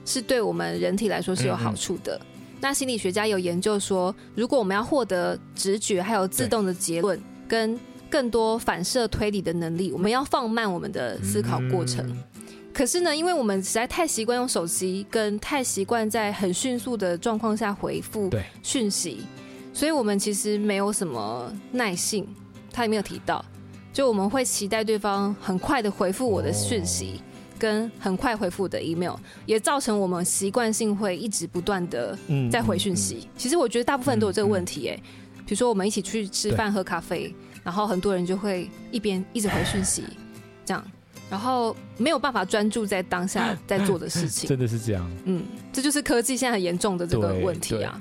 [0.06, 2.20] 是对我们人体来说是有好处的。
[2.62, 7.78] 那心理学家有研究说，如果我们要获得直觉还有自动的结论，跟
[8.10, 12.16] 更多反射推理的能力，我们要放慢我们的思考过程。
[12.74, 18.30] 可是呢，因为我们实在太习惯用手机，跟太习惯在很迅速的状况下回复
[18.62, 19.26] 讯息，
[19.74, 22.28] 所以我们其实没有什么耐性。
[22.72, 23.44] 他也没有提到，
[23.94, 27.22] 就我们会期待对方很快的回复我的讯息，
[27.60, 29.14] 跟很快回复的 email，
[29.46, 32.18] 也造成我们习惯性会一直不断的
[32.52, 33.30] 在回讯息。
[33.38, 34.96] 其实我觉得大部分人都有这个问题，哎，
[35.46, 40.04] 比如说我们一起去吃饭喝咖啡，然后很多人就会一边一直回讯息，
[40.66, 40.84] 这样。
[41.30, 45.10] 然后没有办法专注在当下在做的事情， 真的是这样。
[45.26, 48.00] 嗯，这就是科技现在很严重的这个问题啊。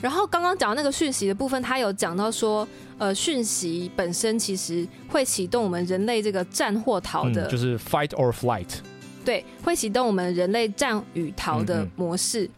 [0.00, 2.66] 然后刚刚讲那个讯息的部分，他有讲到说，
[2.98, 8.68] 呃，讯息本身其实会启动我们人类这个战或逃的，就是 fight or flight。
[9.24, 12.48] 对，会启动我们人类战与逃的模式。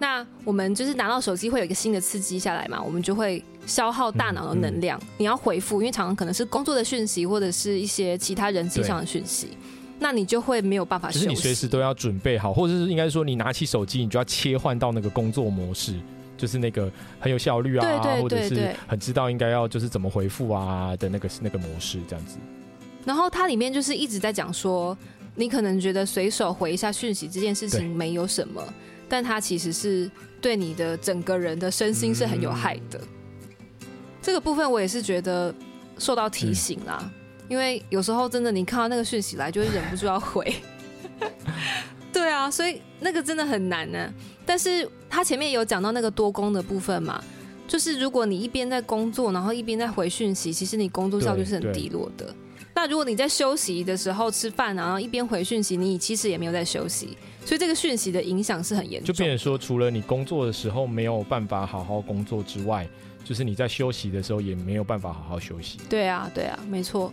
[0.00, 5.00] 那我们就是拿到手机会有一个新的刺激下来嘛，我们就会消耗大脑的能量。
[5.16, 9.56] 你要回复，因为常常可能是工作的讯息或者是一些其他人际上的讯息，
[9.98, 11.10] 那你就会没有办法。
[11.10, 15.94] 就是你随时都要准备好，或者是应该说你拿起手机，你就要切换到那个工作模式，
[16.38, 22.38] 就是那个很有效率啊，或者是很知道应该要就是怎么回复啊的那个那个模式这样子。
[23.04, 24.96] 然后它里面就是一直在讲说，
[25.34, 28.62] 你可能觉得随手回一下讯息这件事情没有什么。
[29.10, 33.00] 但它其实是对你的整个人的身心是很有害的。
[34.20, 35.54] 这个部分我也是觉得
[35.96, 37.10] 受到提醒啦，
[37.48, 40.54] 因为有时候真的你看到那个讯息来，就会忍不住要回。
[42.18, 44.12] 对啊，所以那个真的很难呢。
[44.44, 47.22] 但是他前面有讲到那个多工的部分嘛，
[47.66, 52.34] 就是如果你一边在工作，然后一边在回讯息，其实你工作效率是很低落的。
[52.74, 59.12] 那如果你在休息的时候吃饭，然后一边回讯息，你其实也没有在休息，所以这个讯息的影响是很严重。
[59.12, 62.88] 就变成说，除了你工作的时候没有办法好好工作之外，
[63.24, 65.78] 就是你在休息的时候也没有办法好好休息。
[65.88, 67.12] 对啊，对啊，没错。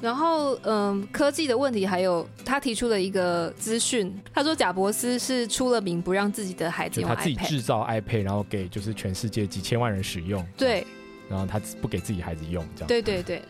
[0.00, 10.46] 然后，嗯，科技的问题还有他提出了一个资讯，他说贾伯斯是出了名不让自己的孩子用 iPad，他自己制造 iPad，然后给就是全世界几千万人使用。
[10.56, 10.86] 对，
[11.30, 12.88] 然后他不给自己孩子用，这样。
[12.88, 13.42] 对对对。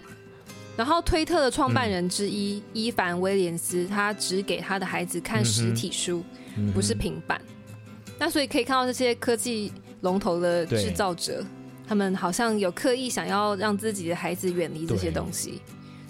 [0.76, 6.22] 然后推特的创办人之一伊凡威廉斯，他只给他的孩子看实体书，
[6.72, 7.40] 不是平板。
[8.18, 11.44] 那所以可以看到这些科技龙头的制造者，
[11.88, 15.60] 他们好像有刻意想要让自己的孩子远离这些东西。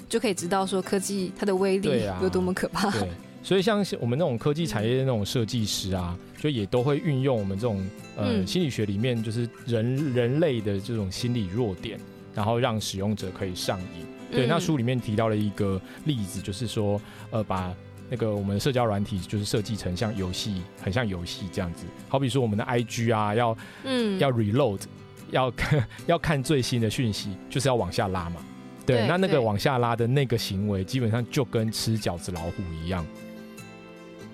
[0.09, 2.91] 就可以知道说科技它的威力有多么可怕。
[2.91, 3.09] 对，
[3.43, 7.85] 所以像我们那种科技产业的那种设计师啊，就也都会运用我们这种
[8.17, 11.99] 呃心理学里面就是人人类的这种心理弱点，
[12.35, 14.07] 然后让使用者可以上瘾。
[14.31, 17.73] 对，那书里面提到了一个例子，就是说呃把
[18.11, 21.85] 那个我们的社交软体就是设计成像游戏，很像游戏这样子。
[22.09, 24.81] 好比说我们的 IG 啊，要嗯要 reload，
[25.31, 28.41] 要看 要看最新的讯息，就是要往下拉嘛。
[28.87, 33.05] 对，那那个往下拉的那个行为，基本上就跟吃饺子老虎一样，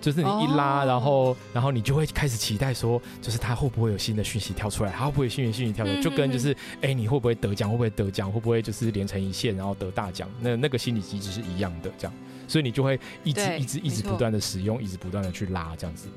[0.01, 12.15] 就是你一拉，然后然后你就会开始期待说，就是它会不会有新的讯息跳出来，他会不会新的讯息跳出来，就跟就是哎，你会不会得奖，会不会得奖，会不会就是连成一线，然后得大奖，那那个心理机制是一样的，这样，
[12.49, 16.09] 所以你就会一直一直一直不断的使用，一直不断的去拉这样子。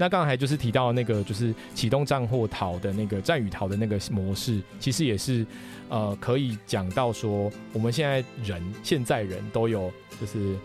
[0.00, 5.46] 那刚才就是提到那个就是启动战或逃的那个战与逃的那个模式，其实也是。
[5.90, 10.56] 呃，可以讲到说，我们现在人现在人都有就是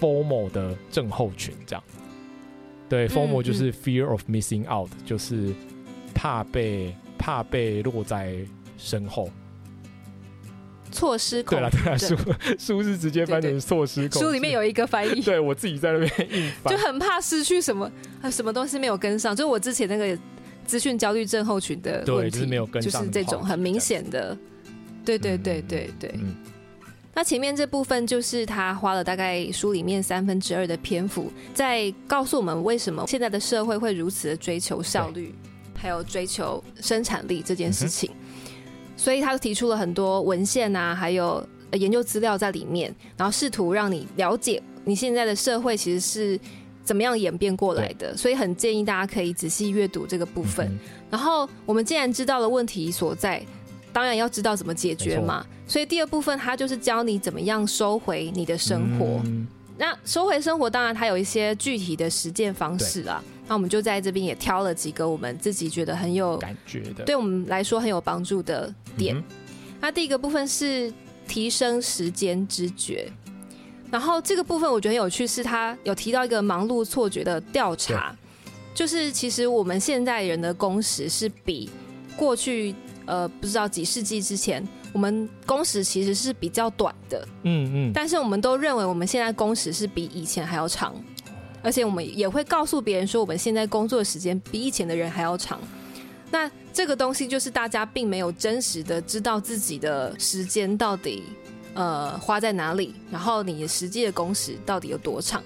[0.00, 1.84] formal 的症候群，这样。
[2.88, 5.52] 对，formal 就是 fear of missing out，就是
[6.14, 8.38] 怕被怕被落在
[8.78, 9.28] 身后。
[10.90, 12.16] 错失恐对了，对了，书
[12.58, 14.22] 书是直接翻成错失恐。
[14.22, 17.90] 书里面有一个翻译，对我自己在那边硬翻，就很怕失去什么，
[18.30, 20.18] 什么东西没有跟上，就是我之前那个。
[20.66, 22.46] 资讯焦虑症候群的问题，
[22.82, 24.36] 就是这种很明显的，
[25.02, 26.14] 对对对对对。
[27.14, 35.34] 那前面这部分就是他花了大概书里面三分之二的篇幅，在告诉我们为什么现在的社会会如此的追求效率，
[35.74, 38.10] 还有追求生产力这件事情。
[38.98, 46.38] 所以他提出了很多文献啊，还有研究资料在里面，然后试图让你了解你现在的社会其实是。
[46.88, 48.16] 怎么样演变过来的？
[48.16, 50.66] 所以很建议大家可以仔细阅读这个部分。
[51.10, 53.44] 然后我们既然知道了问题所在，
[53.92, 55.44] 当然要知道怎么解决嘛。
[55.66, 59.20] 所以第二部分它就是教你怎么样收回你的生活。
[59.76, 63.22] 那收回生活，当然它有一些具体的实践方式啊。
[63.48, 69.20] 那我们就在这边也挑了几个我们自己觉得很有感觉的，对我们来说很有帮助的点。
[69.80, 70.92] 那第一个部分是
[71.26, 73.10] 提升时间知觉。
[73.90, 78.14] 然后这个部分我觉得很有趣，是他有提到一个忙碌错觉的调查，
[78.74, 81.70] 就是其实我们现在人的工时是比
[82.14, 82.74] 过去
[83.06, 90.94] 呃不知道几世纪之前，我们工时其实是比较短的，嗯嗯，但是我们都认为我们现在工时是比以前还要长，
[91.62, 95.58] 而且我们也会告诉别人说我们现在工作的时间比以前的人还要长，
[96.30, 101.22] 那这个东西就是大家并没有真实的知道自己的时间到底。
[101.74, 102.92] 呃，花在哪里？
[103.08, 105.40] 然后你实际的工时到底有多长？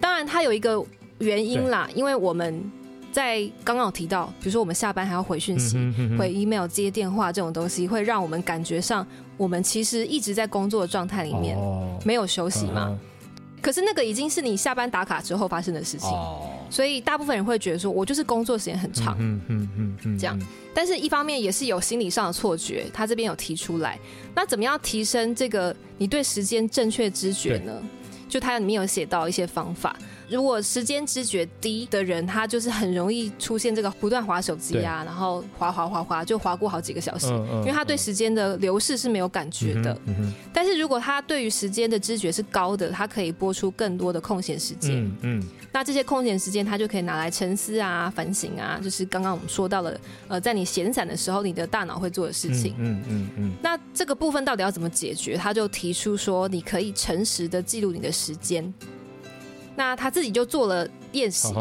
[0.00, 0.80] 当然，它有一个
[1.18, 2.70] 原因啦，因为我们
[3.10, 5.76] 在刚刚有提到，比如说我们下班还要回讯息、
[6.16, 9.04] 回 email、接电话这种东西，会让我们感觉上
[9.36, 11.58] 我们其实一直在工作的状态里面，
[12.04, 12.96] 没有休息嘛。
[13.64, 16.10] 可是那个已经是你下班打卡之后发生的事情，
[16.68, 20.38] 所以大部分人会觉得说，我就是工作时间很长，嗯嗯嗯这样。
[20.74, 23.98] 但是一方面也是有心理上的错觉，他这边有提出来。
[24.34, 27.72] 那怎么样提升这个你对时间正确知觉呢？
[28.28, 29.96] 就他里面有写到一些方法。
[30.28, 39.96] 如果时间知觉低的人，他就是很容易出现这个不断划手机啊，然后划划划划就划过好几个小时，因为他对时间的流逝是没有感觉的。
[40.52, 45.10] 但是如果他对于时间的知觉是高的，他可以播出更多的空闲时间。
[45.20, 52.74] 嗯，那这些空闲时间他就可以拿来沉思啊、反省啊，就是刚刚我们说到了，呃，在你闲散的时候，你的大脑会做的事情。
[52.78, 53.52] 嗯嗯嗯。
[53.62, 55.36] 那这个部分到底要怎么解决？
[55.36, 58.72] 他就提出说，你可以诚实的记录你的时间。
[59.76, 61.52] 那他自己就做了练习，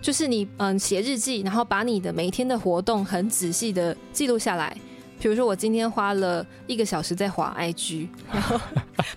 [0.00, 4.76] 就是你嗯写日记，然后把你的每一天的活动很仔细的记录下来。
[5.18, 8.58] 比如说我今天花了一个小时在滑 IG， 然后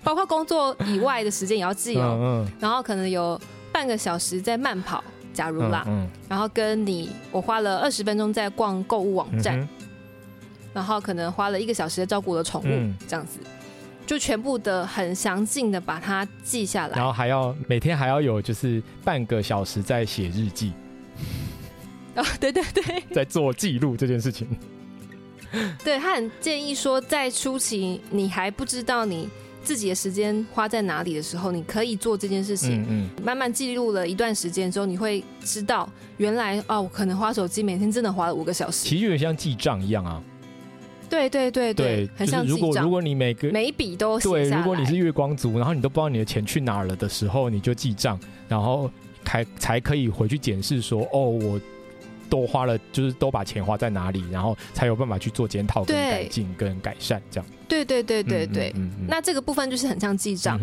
[0.02, 2.46] 包括工作以外的时间也要记哦。
[2.60, 3.40] 然后可能有
[3.72, 5.86] 半个小时在慢跑，假如啦，
[6.28, 9.66] 然后跟你我花了二十分钟在逛购物网站，
[10.74, 13.38] 然后可能花了一个小时在照顾我的宠物，这样子。
[14.06, 20.72] 就全部的很详尽的把它记下来，然后还要每天还要有就是半个小时在写日记，
[22.14, 24.46] 啊， 对对对，在做记录这件事情。
[25.84, 29.28] 对他很建议说，在初期你还不知道你
[29.62, 32.82] 自己的时间花在哪里的时候，你可以做这件事情。
[32.82, 33.24] 嗯嗯。
[33.24, 38.88] 慢慢记录了一段时间之后，你会知道原来哦，我可能花手机每天真的花了五个小时。
[38.88, 40.20] 其实有点像记账一样啊。
[41.14, 48.90] 对对对对，很像如果如果你每个每一笔都对，如果你是月光族，然后你都不知道你的钱去哪儿了的时候，你就记账，然后
[49.24, 51.60] 才才可以回去检视说，哦，我
[52.28, 57.46] 都花了，就是都把钱花在哪里，然后才有办法去做检讨、跟改进、跟改善这样。
[57.68, 58.74] 对对对对对，
[59.06, 60.60] 那这个部分就是很像记账。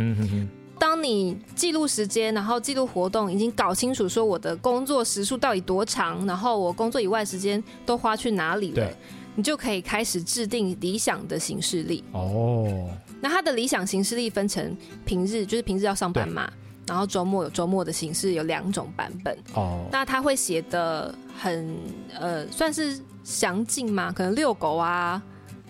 [0.78, 8.92] 当你记录时间，然后记录活动，已经搞清楚说我的工作时数到底多长，然后我工作以外时间都花去哪里了。
[9.36, 12.90] 你就可以开始制定理想的行事历哦。
[13.22, 14.76] 那他的理想行事历分成
[15.06, 16.52] 平日，就是平日要上班嘛，
[16.88, 19.86] 然后周末有周末的形式，有两种版本哦。
[19.92, 21.76] 那他会写的很
[22.20, 24.12] 呃，算是详尽嘛？
[24.12, 25.22] 可能遛狗啊、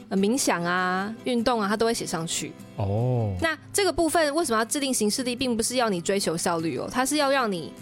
[0.09, 3.36] 冥想啊、运动啊，他都会写上去哦。
[3.41, 7.74] 那这个部分为什么要制定形式力，并不是要你追求效率哦，它是要让你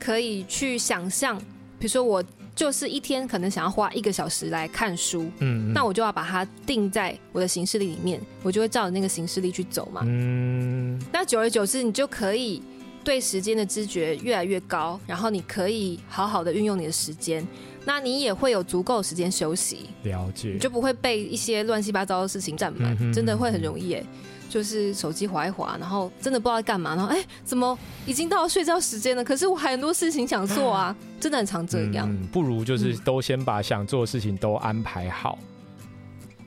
[0.00, 1.38] 可以去想象，
[1.78, 2.24] 比如说我。
[2.54, 12.62] 就是一天可能想要花一个小时来看书，嗯，那我就要把它定在我的行事历里面，我就会照着那个行事历去走嘛，嗯，那久而久之，你就可以
[13.02, 17.46] 对时间的知觉越来越高，然后你可以好好的运用你的时间，
[17.86, 24.04] 那你也会有足够时间休息，了解，你就不会被一些乱七八糟的事情占满，真的会很容易诶。
[24.52, 29.24] 就是手机划一划，然后真的不知道干嘛，然后哎，怎么已经到了睡觉时间了？
[29.24, 32.06] 可是我还很多事情想做啊，真的很常这样。
[32.30, 35.38] 不如就是都先把想做的事情都安排好，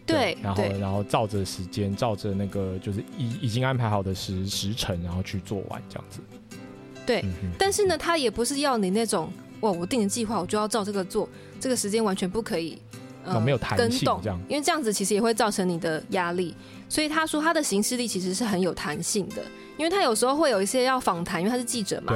[0.05, 6.19] 对，然后然后照着时间，照着那个就是已已经安排好的时时辰，然后去做完这样子。
[7.07, 7.25] 对，
[7.57, 11.27] 但是呢，他也不是要你那种哇，我定的计划我就要照这个做，
[11.59, 12.79] 这个时间完全不可以。
[13.25, 16.55] 哦，没有弹性这样，因为这样子其实也会造成你的压力。
[16.87, 19.41] 所以他说他的行事力其实是很有弹性的，
[19.77, 22.13] 因为他有时候会有一些要访谈，因为他是记者嘛，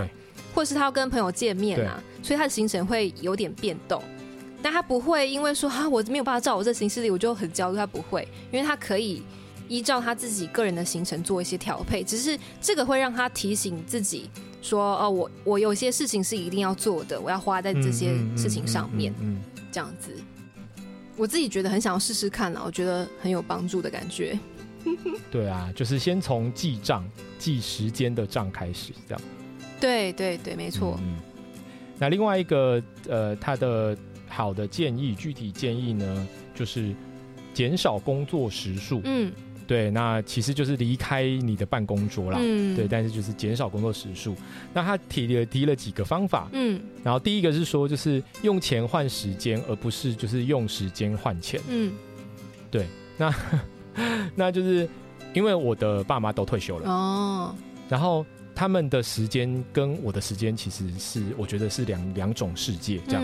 [0.54, 4.02] 或是他要跟朋友见面啊，所以他的行程会有点变动。
[4.62, 7.78] 但他不会因为说啊我没有办法照我这行事力，我就很焦虑。
[7.78, 9.24] 他不会，因为他可以
[9.68, 12.04] 依照他自己个人的行程做一些调配。
[12.04, 14.30] 只是这个会让他提醒自己
[14.62, 19.42] 说，哦，我我有些事情是一定要做的，我要花在这些事情上面，嗯
[19.72, 20.14] 这样子。
[21.20, 24.40] 我自己觉得很想要试试看啊，我觉得很有帮助的感觉。
[25.30, 27.06] 对啊，就是先从记账、
[27.38, 29.22] 记时间的账开始，这样。
[29.82, 30.98] 对对对，没错。
[31.04, 31.18] 嗯。
[31.98, 33.98] 那另外一个呃，他的
[34.30, 36.96] 好的建议，具体建议呢，就是
[37.54, 39.02] 减少工作时数。
[39.04, 39.34] 嗯。
[39.70, 42.40] 对，那其实就是离开你的办公桌啦。
[42.42, 44.36] 嗯，对，但是就是减少工作时数。
[44.74, 46.50] 那他提了提了几个方法。
[46.54, 51.62] 嗯，然后第一个是说，就是用钱换时间，而不是就是用时间换钱。
[51.68, 51.94] 嗯，
[52.72, 53.32] 对，那
[54.34, 54.90] 那就是
[55.36, 57.56] 因为我的爸妈都退休了哦，
[57.88, 63.24] 然后他们的时间跟我的时间其实是我觉得是两两种世界这样。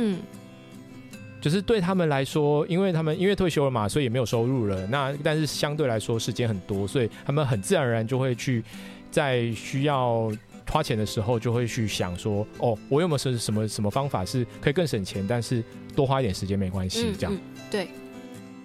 [1.45, 4.83] 就是对他们来说，因为他们因为退休了嘛，所以也没有收入了。
[4.87, 8.63] 那但是相对来说时间很多，所以他们很自然而然就会去
[9.11, 10.31] 在需要
[10.67, 15.63] 花钱的时候，就会去想说：哦，我有没有什什么什么方法是可以更省钱，但是
[15.95, 17.13] 多花一点时间没关系？
[17.15, 17.37] 这样
[17.69, 17.89] 对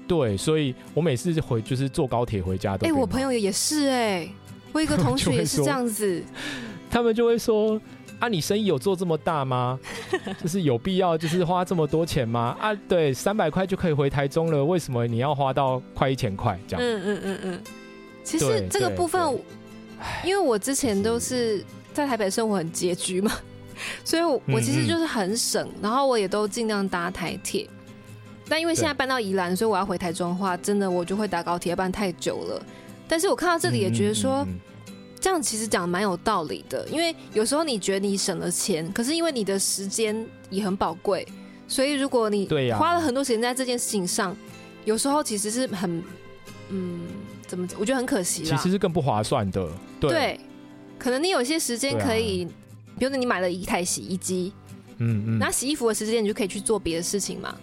[0.09, 4.27] 对，所以我每次回就是坐高铁回家都哎，我朋友也是哎，
[4.73, 6.25] 我一个同学也是这样子，
[6.91, 7.79] 他们就会说。
[8.21, 9.81] 啊，你生意有做这么大吗？
[10.41, 12.55] 就是有必要，就是花这么多钱吗？
[12.61, 16.87] 啊，对，三百块就可以回台中了，为什么你要花到快一千块这样？
[16.87, 17.61] 嗯嗯嗯嗯。
[18.23, 19.21] 其实这个部分，
[20.23, 21.65] 因为我之前都是
[21.95, 23.33] 在台北生活很拮据嘛，
[24.05, 27.67] 所以我我其实就是很省，然后我也都尽量搭台铁。
[28.49, 32.63] 但因为现在搬到宜兰，所以我要回台中的话，真的我就会搭高铁，不然太久了。
[33.09, 34.47] 但是我看到这里也觉得说。
[35.21, 41.27] 这样其实讲蛮有道理的，因为有时候你觉得你省了钱，可是因为你的时间也很宝贵，
[41.69, 44.35] 所以如果你花了很多时间在这件事情上，
[44.87, 46.03] 有时候其实是很，
[46.71, 47.01] 嗯，
[47.47, 48.45] 怎么我觉得很可惜。
[48.45, 49.69] 其实是更不划算的。
[50.01, 50.41] 对，
[50.99, 52.47] 可能你有些时间可以，
[52.99, 54.55] 比如说你买了一台洗衣机，
[54.97, 57.55] 嗯嗯，那洗衣服的时间你就可以去做别的事情嘛。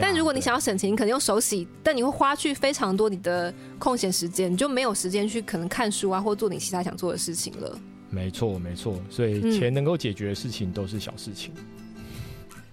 [0.00, 7.78] 但如果你想要省钱，你可能用手洗，但你会花去非常多你的空闲时间，你就没有时间去可能看书啊，或做你其他想做的事情了。
[8.10, 11.52] 没错，没错，所以钱能够解决的事情都是小事情。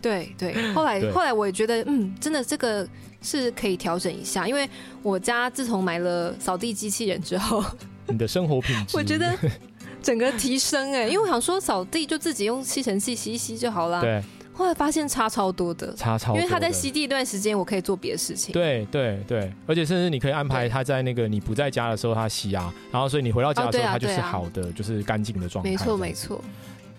[0.01, 2.87] 对对，后来后来我也觉得，嗯，真的这个
[3.21, 4.69] 是可以调整一下，因为
[5.01, 7.63] 我家自从买了扫地机器人之后，
[8.07, 9.33] 你的生活品质，我觉得
[10.01, 14.01] 整个提升哎，因为我想说扫地就自己用吸尘器吸一吸就好了。
[14.01, 14.21] 对。
[14.53, 18.53] 后来发现差超多的，差超多，因为他在吸地一段时间，我可以做别的事情。
[18.53, 25.71] 对对对，而且甚至你可以安排他在那个你不在家的时候他吸啊，然后所以你回到家的时候他就是好的，就是干净的状态。
[25.71, 26.39] 没错没错。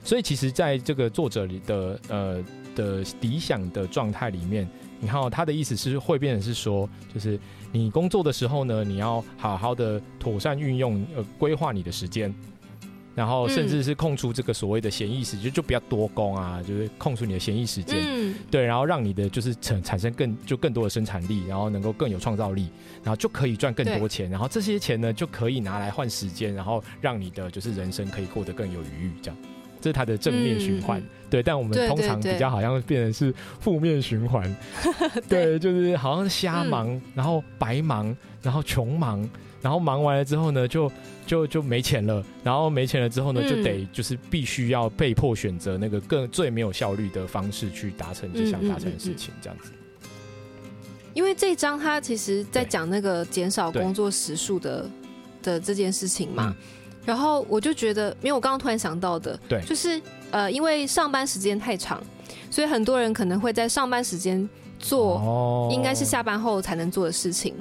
[0.02, 2.44] 所以其实在这个作者里的呃
[2.74, 4.68] 的理想的状态里面，
[5.00, 7.38] 你看他的意思是会变成是说，就是
[7.72, 12.34] 你工作的时候呢，你要好好的妥善运用呃规划你的时间。
[13.15, 22.69] 然后甚至是空出这个所谓的闲意时间，就就不要多工啊，就是空出你的闲意时间，对，然后让你的就是产产生更就更多的生产力，然后能够更有创造力，
[23.03, 29.37] 然后就可以赚更多钱，然后这些钱呢就可以拿来换时间，然后让你的就是人生可以过得更有余裕，这样，
[29.81, 31.43] 这是它的正面循环，对。
[31.43, 34.57] 但我们通常比较好像变成是负面循环，
[35.29, 39.29] 对，就是好像瞎忙，然后白忙，然后穷忙。
[39.65, 40.93] 然后忙完了之后呢，就
[41.27, 42.23] 就就没钱了。
[42.43, 49.71] 然后没钱了之后呢，就得就是必须要被迫选择那个更最没有效率的方式去达成你想达成的事情，这样子。
[51.15, 54.91] 因为这章他其实在讲那个减少工作时数的
[55.43, 56.55] 的这件事情嘛。
[57.07, 60.01] 然后我就觉得，因为我刚刚突然想到的，对，就是
[60.31, 62.03] 呃，因为上班时间太长，
[62.51, 64.47] 所以很多人可能会在上班时间
[64.79, 67.55] 做应该是下班后才能做的事情。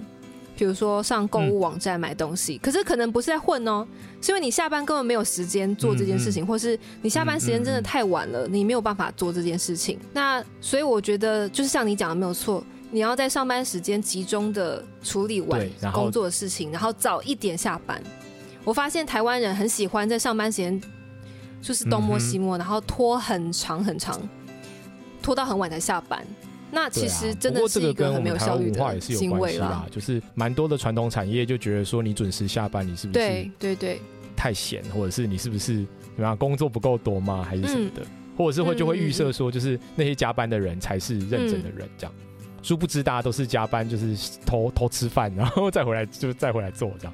[0.56, 3.86] 比如说上购物网站买东西，可是可能不是在混哦，
[4.22, 9.99] 是因为你下班根本没有时间做这件事情，或是你下班时间真的太晚了，你没有办法做这件事情。
[10.14, 18.01] 那所以我觉得就是像你讲的没有错，你要在上班时间集中的处理完工作的事情，然后早一点下班。
[18.64, 20.82] 我发现台湾人很喜欢在上班时间
[21.62, 24.22] 就是东摸西摸，然后拖很长很长，
[25.22, 26.26] 拖到很晚才下班。
[26.74, 34.01] 那其实真的是一个很没有效率的行为啦，就是蛮多的传统产业就觉得说你准时下班，你是不是对对对
[34.36, 35.76] 太闲，或者是你是不是
[36.15, 37.45] 怎么样工作不够多吗？
[37.47, 38.01] 还是什么的？
[38.36, 42.13] 或者是会就会预设说，就是那些加班的人才是认真的人，这样。
[42.63, 47.13] 殊不知大家都是加班，就是偷偷吃饭，然后 再回来就再回来做这样。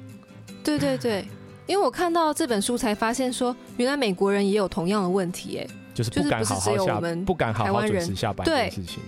[0.64, 1.24] 对对对，
[1.66, 9.02] 因为我看到这本书才发现说，原来美国人也有同样的问题，哎，就是不敢好好下班，不敢好好准时下班这件事情。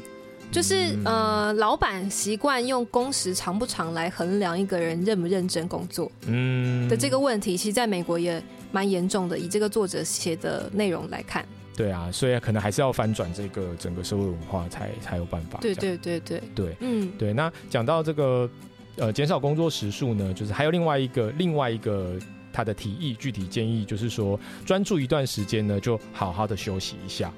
[0.53, 8.41] 就是呃，老板习惯用工时长不长来衡量一个人认不认真工作，嗯的这个问题，其实在美国也
[8.71, 9.39] 蛮严重的。
[9.39, 11.45] 以这个作者写的内容来看，
[11.75, 15.59] 对啊，所以可能还是要翻转这个整个社会文化，才才有办法。
[15.63, 17.33] 对对对对对，嗯对。
[17.33, 18.49] 那讲到这个
[18.97, 22.19] 呃减少工作时数呢，就是还有另外一个另外一个
[22.53, 27.33] 他的提议，具体建议就是说，专注一段时间呢，就好好的休息一下。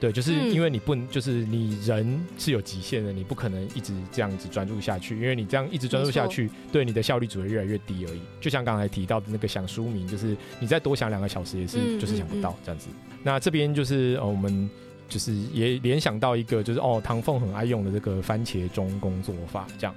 [0.00, 8.20] 对，就是因为你不，就是你人是有极限的，你不可能一直这样子专注下去，因为你这样一直专注下去，对你的效率只会越来越低而已。
[8.40, 12.88] 就像刚才提到的那个想书名，就是你再多想两个小时也是，就是想不到这样子。
[13.22, 14.70] 那这边就是呃，我们
[15.06, 19.94] 就是也联想到一个，就是哦，唐凤很爱用的这个番茄钟工作法，这样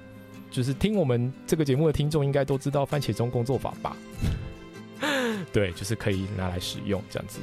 [0.50, 3.96] 就是听我们这个节目的听众应该都知道番茄钟工作法吧？
[5.50, 7.40] 对，就是可以拿来使用这样子。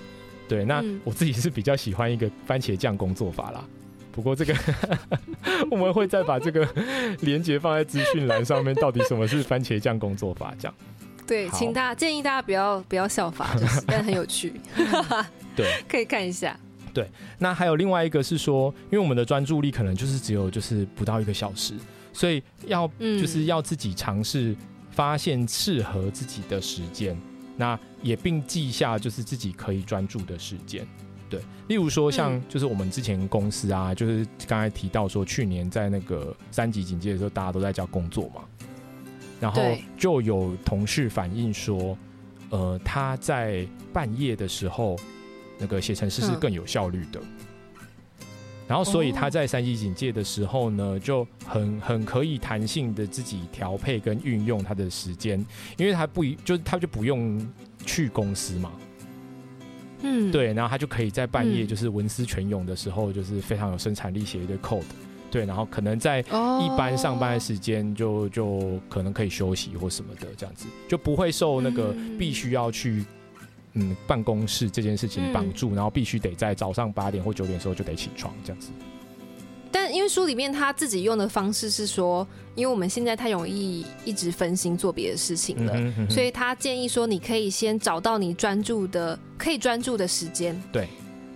[0.51, 3.63] 对，那我自己是比较喜欢一个番茄酱工作法啦。
[4.11, 4.53] 不过这个
[5.71, 6.67] 我们会再把这个
[7.21, 10.53] 连接放在资讯栏上面，到底什么是番茄酱工作法？
[10.59, 10.75] 这样
[11.25, 13.55] 对，请大家建议大家不要不要效法，
[13.87, 14.51] 但很有趣。
[15.55, 16.59] 对，可以看一下。
[16.93, 21.75] 对，那还有另外一个是说，因为我们的专注力可能就是只有就是不到一个小时，
[22.11, 24.53] 所以要就是要自己尝试
[24.89, 27.17] 发现适合自己的时间。
[27.55, 30.85] 那也并记下，就是自己可以专注的时间，
[31.29, 31.39] 对。
[31.67, 38.41] 例如说，像就是我们之前公司啊，就是刚才提到说，去年在那个三级警戒的时候，大家都在家工作嘛，
[39.39, 39.61] 然后
[39.97, 41.97] 就有同事反映说，
[42.49, 44.97] 呃，他在半夜的时候，
[45.57, 47.21] 那个写程式是更有效率的。
[48.67, 55.45] 然后，所以他在三级警戒的时候呢，就很很可以弹性的自己调配跟运用他的时间，
[55.77, 57.45] 因为他不就是他就不用
[57.85, 58.71] 去公司嘛，
[60.01, 64.83] 嗯，对，然后他就可以在半夜就是文思泉涌的时候，就是非常有生产力写一堆 code，
[65.29, 73.05] 对，然后可能在一般上班的时间就就可能可以休息或什么的这样子，就不会受那个必须要去。
[73.73, 78.69] 嗯，办公室这件事情绑住，然后必须得在早上八点或九点的时候就得起床，这样子。
[79.71, 85.73] 但因为书里面他自己用的方式是说，因为我们现在太容易一直分心做别的事情了，
[86.09, 90.61] 所以他建议说，你可以先找到你专注的、可以专注的时间。
[90.71, 90.87] 对，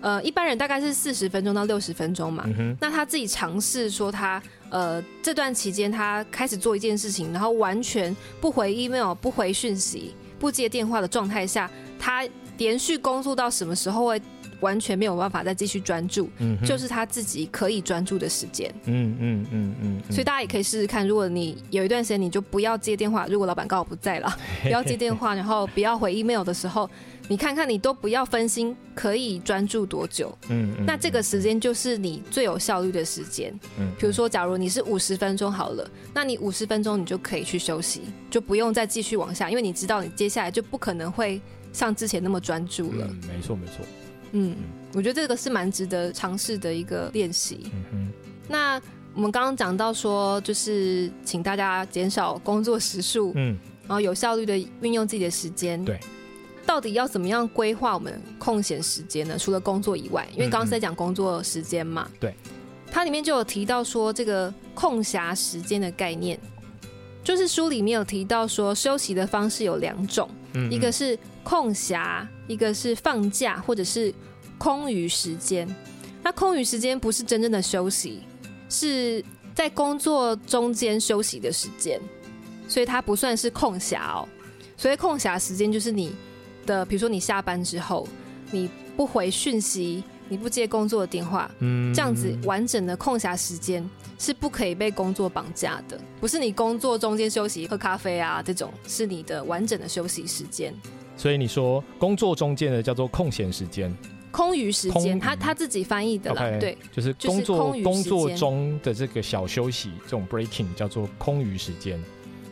[0.01, 2.45] 呃，一般人大概是四十分钟到六十分钟嘛。
[2.81, 11.71] 那他自己尝试说，他呃这段期间他开始做一件事情，然后完全不回 email、不回讯息、不接电话的状态下。
[11.97, 12.27] 他
[12.57, 14.21] 连续工作到什么时候会
[14.59, 16.29] 完全没有办法再继续专注，
[16.65, 18.73] 就是他自己可以专注的时间。
[18.85, 20.01] 嗯嗯嗯嗯。
[20.11, 26.89] 所以大家也可以试试看，如果你有一段时间你就不要接电话，如果老板刚好不在了， 不要接电话，然后不要回 email 的时候。
[27.27, 30.31] 你看看，你都不要分心，可以专注多久？
[30.49, 33.51] 嗯，那这个时间就是你最有效率的时间。
[33.79, 41.41] 嗯，比如说，假如你是五十分钟好了，那你五十分钟你就可以去休息，就不用再继续往下，因为你知道你接下来就不可能会
[41.73, 43.07] 像之前那么专注了。
[43.09, 43.83] 嗯，没错没错。
[44.37, 44.55] 嗯，
[44.93, 47.71] 我觉得这个是蛮值得尝试的一个练习。
[47.93, 48.11] 嗯。
[48.49, 48.81] 那
[49.13, 53.57] 我们刚刚讲到说，就是请大家减少工作时数，嗯，
[53.87, 55.83] 然后有效率的运用自己的时间。
[55.83, 55.99] 对。
[56.65, 59.37] 到底要怎么样规划我们空闲时间呢？
[59.37, 62.09] 除了工作以外，因为刚刚是在讲工作时间嘛。
[62.19, 62.33] 对，
[62.91, 66.39] 它里面就有提到说这个空暇时间的概念，
[67.23, 70.27] 就是书里面有提到说休息的方式有两种，
[70.71, 74.11] 一个是空暇，一个是放假或者是
[74.57, 75.67] 空余时间。
[76.23, 78.23] 那空余时间不是真正的休息，
[78.69, 81.99] 是在工作中间休息的时间，
[82.67, 84.27] 所以它不算是空暇哦。
[84.75, 86.13] 所以空暇时间就是你。
[86.65, 88.07] 的，比如说你下班之后，
[88.49, 93.87] 你不回讯息，你不接工作的电话，嗯，这样子完整的空暇时间
[94.17, 100.73] 是不可以被工作绑架的，不是你工作中间休息喝咖啡啊这种，是你的完整的休息时间。
[101.15, 103.95] 所以你说工作中间的叫做空闲时间，
[104.35, 111.97] 空余时间，他他自己翻译的啦，对，就是工作工作中的这个小休息，这种 breaking 叫做空余时间。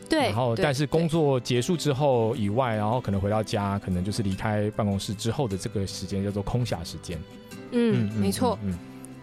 [0.07, 7.19] 对，然后但是工作结束之后以外，然后可能回到家，可能就是离开办公室之后的这个时间叫做空暇时间。
[7.71, 8.57] 嗯，没错。
[8.63, 8.73] 嗯，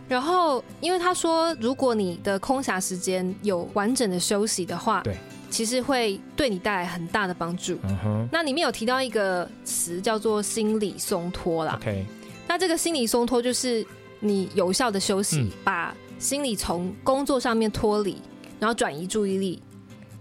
[0.07, 5.17] 然后因为他说，如果你的空暇时间有完整的休息的话，对，
[5.49, 7.79] 其实会对你带来很大的帮助。
[7.85, 8.29] 嗯哼。
[8.31, 11.79] 那里面有提到一个词叫做心理松脱啦。
[11.81, 12.05] OK。
[12.49, 13.87] 那这个心理松脱就是
[14.19, 18.17] 你有效的休息，把心理从工作上面脱离，
[18.59, 19.63] 然后转移注意力。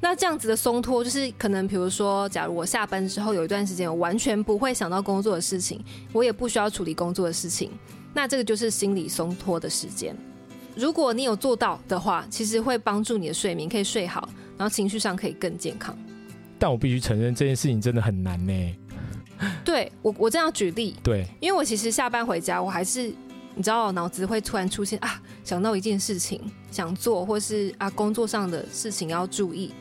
[0.01, 7.70] 那这样子的松脱，就是可能，比如说，假如我下班之后有一段时间，我完全不会想到工作的事情，我也不需要处理工作的事情，
[8.13, 10.15] 那这个就是心理松脱的时间。
[10.76, 15.93] 如果你有做到的话，其实会帮助你的睡眠可以睡好，然后情绪上可以更健康。
[16.57, 18.53] 但我必须承认，这件事情真的很难呢。
[19.63, 23.11] 对我，我这样举例，对，因为我其实下班回家，我还是
[23.55, 29.71] 你知道，脑子会突然出现啊，想到一件事情想做，或是啊工作上的事情要注意。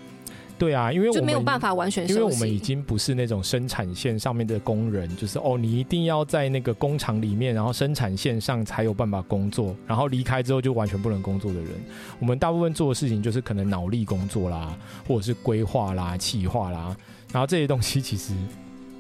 [0.59, 11.71] 对啊，因为就没有办法完全，因为我们已经不是那种生产线上面的工人，就是哦，你一定要在那个工厂里面，然后生产线上才有办法工作，然后离开之后就完全不能工作的人。
[12.19, 16.97] 我们大部分做的事情就是可能脑力工作啦，或者是规划啦、企划啦，
[17.33, 18.35] 然后这些东西其实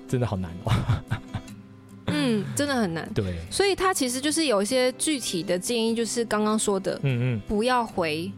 [0.09, 0.72] 真的好难哦。
[2.11, 3.09] 嗯，真的很难。
[3.14, 8.30] 对，所以他其实就是有一些具体的建议，就是刚刚说的，嗯嗯，不要回。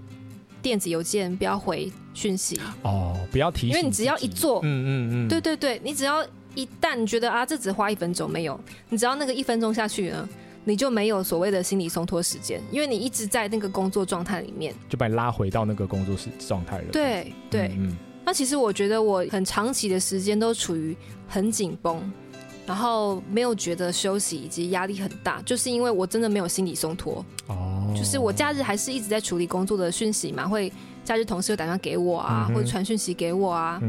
[0.62, 2.60] 电子邮件不要回讯息。
[2.82, 6.22] 哦，不要提，因为你只要一做，嗯嗯嗯，对对对，你只要
[6.54, 8.60] 一旦你觉得啊，这只花一分钟没有，
[8.90, 10.28] 你只要那个一分钟下去呢，
[10.64, 16.84] 你就没有所谓的心理松脱时间，因为你一直在那个工作状态里面，就把你拉回到那个工作时状态了。
[16.92, 20.96] 对对，嗯，那其实我觉得我很长期的时间都处于
[21.28, 22.00] 很紧绷。
[22.66, 27.24] 然后没有觉得休息以及压力很大，就是因为我真的没有心理松脱。
[27.48, 33.80] 哦，就是我假日还是一直在处理工作的讯息嘛，会假日同事会打电话给我啊，或者传讯息给我啊。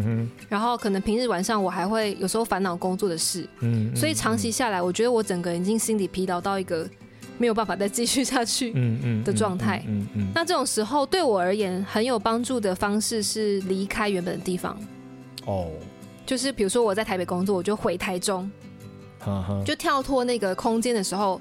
[0.49, 3.47] 然后可能平日晚上我还会有时候烦恼工作的事。
[3.59, 3.95] 嗯。
[3.95, 6.89] 所以长期下来，我觉得我整个人已经心理疲劳到一个
[7.41, 8.71] 没有办法再继续下去
[9.25, 9.83] 的状态。
[9.87, 10.27] 嗯嗯。
[10.35, 14.79] 那这种时候对我而言很有帮助的方式是离开原本的地方。
[15.45, 15.71] 哦。
[16.23, 18.49] 就是比如说我在台北工作，我就回台中。
[19.65, 21.39] 就跳脱那个空间的时候，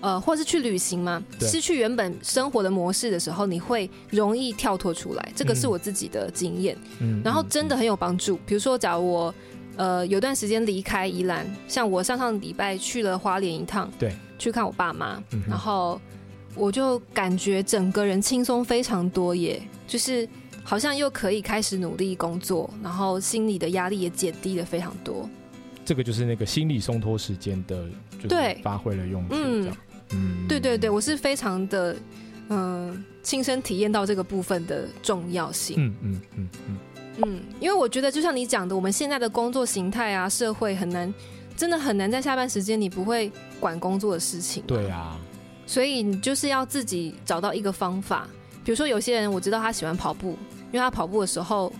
[0.00, 5.32] 呃，或是去旅行嘛，失去原本生活的模式的时候，你会容易跳脱出来。
[5.34, 6.76] 这个是我自己的经验，
[7.24, 8.38] 然后真的很有帮助。
[8.44, 9.34] 比如说，假如我
[9.76, 16.00] 呃有段时间离开宜兰，像我上上礼拜去了花莲一趟，对，去看我爸妈，然后
[16.54, 20.28] 我就感觉整个人轻松非常多，耶，就是
[20.62, 25.28] 好像又可以开始努力工作，然后心里的压力也减低了非常多。
[25.84, 27.88] 这个就是那个心理松脱时间的，
[28.28, 29.34] 对，发挥了用处。
[29.34, 29.72] 嗯
[30.10, 31.96] 嗯，对对对，我是非常的
[32.50, 35.76] 嗯亲身体验到这个部分的重要性。
[35.78, 36.76] 嗯嗯嗯嗯嗯，
[37.60, 41.12] 因为我觉得就像你讲的，我们现在的工作形态啊，社会很难，
[41.56, 44.62] 真的很难在下班时间你不会管工作的事情。
[44.66, 45.18] 对啊，
[45.66, 48.28] 所以你就是要自己找到一个方法。
[48.64, 50.36] 比如说有些人我知道他喜欢跑步，
[50.70, 51.72] 因为他跑步的时候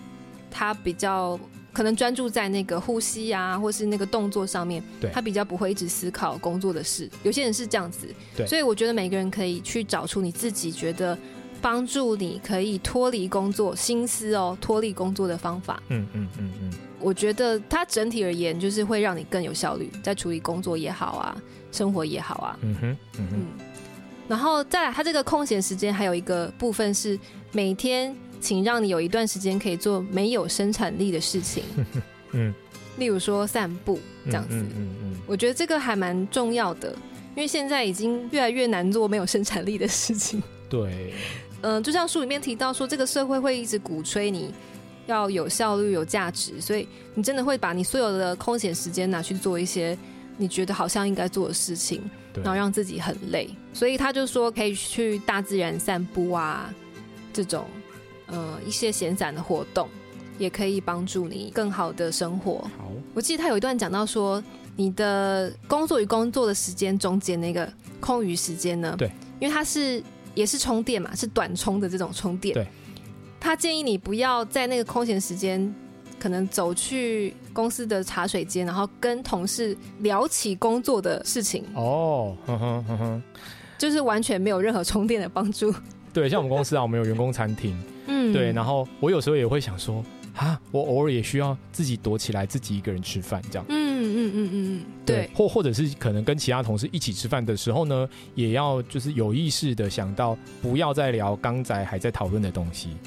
[0.51, 1.39] 他比较。
[1.73, 7.09] 可能专注在那个呼吸啊，或是那个动作上面，对，他比较不会一直思考工作的事。
[7.23, 8.05] 有些人是这样子，
[8.37, 11.17] 对，所以我觉得每个人可以去找出你自己觉得
[11.63, 15.81] 帮助你可以脱离工作心思哦，脱离工作的方法。
[15.87, 21.41] 嗯嗯嗯嗯，我觉得它整体而言就是会让你更有效率，在处理工作也好啊，
[21.71, 22.59] 生活也好啊。
[22.61, 23.45] 嗯哼，嗯哼。
[24.27, 27.17] 然后再来，它这个空闲时间还有一个部分是
[27.53, 28.13] 每天。
[28.43, 31.63] 请让你有一段时间可以做没有生产力的事情，
[32.35, 32.53] 嗯，
[32.97, 36.93] 例如说散步这样子，嗯嗯，我觉得这个还蛮重要的，
[37.37, 40.43] 因为现在已经越来越难做没有生产力的事情。
[40.67, 41.13] 对，
[41.63, 44.53] 嗯，就像书里面提到说，这个社会会一直鼓吹你
[45.07, 49.97] 要有效率、有价值，所以你真的会把你所有的空闲时间拿去做一些
[50.37, 52.01] 你觉得好像应该做的事情，
[52.35, 53.49] 然后让自己很累。
[53.73, 56.73] 所以他就说可以去大自然散步啊，
[57.33, 57.65] 这种。
[58.27, 59.87] 呃，一些闲散的活动
[60.39, 62.67] 也可以帮助你更好的生活。
[62.77, 64.41] 好，我记得他有一段讲到说，
[64.75, 68.95] 你的工作与工作的时间中间那个空余时间呢？
[68.97, 70.01] 对，因为它是
[70.33, 72.53] 也是充电嘛，是短充的这种充电。
[72.53, 72.67] 对，
[73.39, 75.73] 他建议你不要在那个空闲时间，
[76.19, 81.63] 可能走去公司的茶水间，然后跟同事聊起工作的事情。
[81.75, 83.23] 哦，哼哼哼哼，
[83.77, 85.73] 就是完全没有任何充电的帮助。
[86.13, 87.77] 对，像我们公司啊，我们有员工餐厅。
[88.07, 90.03] 嗯，对，然后我有时候也会想说，
[90.35, 93.65] 啊，我偶尔也需要自己躲起来，自己一个人吃饭这样。
[93.69, 102.97] 嗯嗯嗯嗯嗯，对，或或者是可能跟其他同事一起吃饭的时候呢，也要就是有意识的想到，不要再聊刚才还在讨论的东西。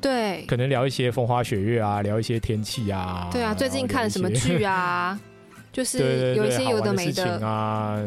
[0.00, 3.28] 对，可能聊一些风花雪月啊，聊一些天气啊。
[3.32, 5.18] 对啊，最近看什么剧啊？
[5.72, 7.98] 就是有一些有的没的啊。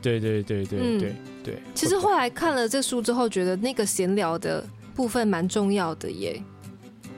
[0.00, 1.54] 对对对对对对。
[1.74, 4.64] 其实后来看了这书之后，觉得那个闲聊的。
[4.94, 6.38] 部分蛮重要的耶，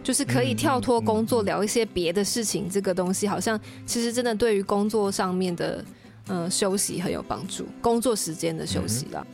[0.05, 5.83] 就是可以跳脱工作聊一些别的事情，这个东西好像其实真的对于工作上面的
[6.29, 9.27] 嗯休息很有帮助，工作时间的休息啦。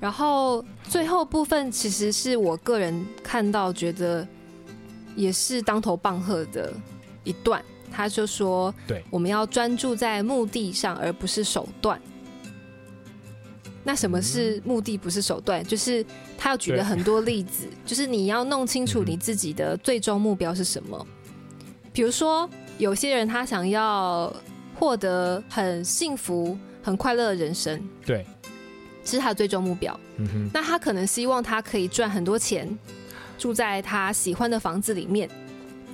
[0.00, 4.26] 然后最后部分其实是我个人看到觉得
[5.14, 6.72] 也是当头棒喝的
[7.22, 7.62] 一段，
[7.92, 12.00] 他就说：对，我们要专注在目的上，而不是手段。
[13.86, 15.62] 那什么是目的，不是手段？
[15.62, 16.04] 就是
[16.38, 21.06] 他要举了很多例子，就是你要弄清楚你自己的最终目标是什么。
[21.92, 24.34] 比如说，有些人他想要
[24.74, 28.26] 获得很幸福、很快乐的人生，对，
[29.04, 30.00] 这是他的最终目标。
[30.16, 32.66] 嗯哼，那他可能希望他可以赚很多钱，
[33.38, 35.28] 住在他喜欢的房子里面，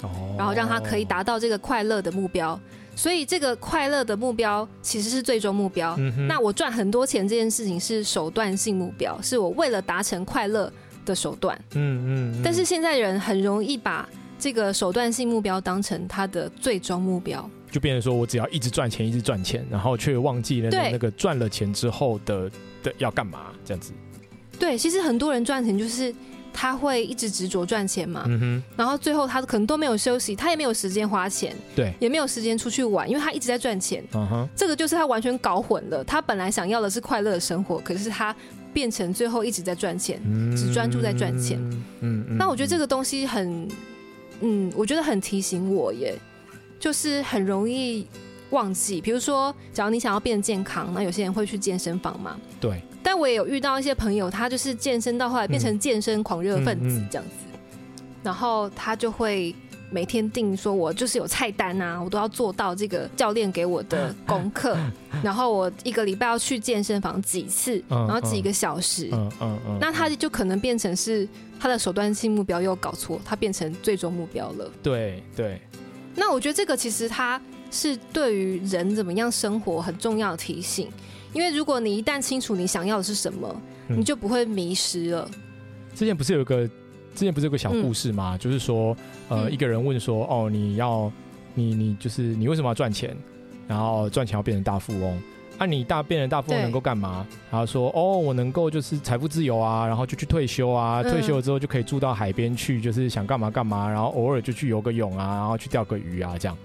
[0.02, 2.58] 哦，然后让他可以达到这个快乐的目标。
[3.00, 5.96] 所以这个快乐的目标其实是最终目标。
[6.28, 10.70] 那我赚很多钱这件事情是手段性目标，是我为了达成快乐
[11.06, 11.58] 的手段。
[11.72, 12.42] 嗯嗯。
[12.44, 14.06] 但是现在人很容易把
[14.38, 22.50] 这个手段性目标当成他的最终目标，就变成说我只要一直赚钱，一直赚钱，然后却忘记了那个赚了钱之后的
[22.82, 23.94] 的要干嘛这样子。
[24.58, 26.14] 对，其实很多人赚钱就是。
[26.52, 28.24] 他会一直执着赚钱嘛，
[28.76, 34.04] 然后最后他可能都没有休息，他也没有时间花钱，对，也没有时间出去玩，因为他一直在赚钱。
[34.54, 36.04] 这个就是他完全搞混了。
[36.04, 38.34] 他本来想要的是快乐的生活，可是他
[38.72, 40.20] 变成最后一直在赚钱，
[40.56, 41.58] 只专注在赚钱。
[42.00, 43.68] 嗯，那我觉得这个东西很，
[44.40, 46.14] 嗯，我觉得很提醒我耶，
[46.78, 48.06] 就是很容易
[48.50, 49.00] 忘记。
[49.00, 52.82] 比如说，假如你想要变健康，那有些人会去健身房嘛，对。
[53.02, 57.58] 但我也有遇到一些朋友，他就是健身到后来变成健身狂热分子这样子，
[58.22, 59.54] 然后他就会
[59.90, 64.76] 每天定说，我就是有菜单啊，我都要做到这个教练给我的功课，
[65.24, 71.26] 然后我一个礼拜要去健身房几次，然后几个小时，嗯嗯嗯，那他就可能变成是
[71.58, 74.70] 他的手段性目标又搞错，他变成最终目标了。
[74.82, 75.60] 对对，
[76.14, 77.40] 那我觉得这个其实他
[77.70, 80.88] 是对于人怎么样生活很重要的提醒。
[81.32, 85.30] 因为如果你一旦清楚你想要的是什么，你就不会迷失了。
[85.94, 86.66] 之前不是有个，
[87.14, 88.38] 之前不是有个小故事吗？
[88.38, 88.96] 就是说，
[89.28, 91.10] 呃，一个人问说：“哦，你要，
[91.54, 93.16] 你你就是你为什么要赚钱？
[93.66, 95.22] 然后赚钱要变成大富翁？
[95.58, 106.56] 啊，你大变成大富翁能够干嘛？”然后说：“哦，我能够就是财富自由啊，然后就去退休啊，退休了之后就可以住到海边去，就是想干嘛干嘛，然后偶尔就去游个泳啊，然后去钓个鱼啊，这样。”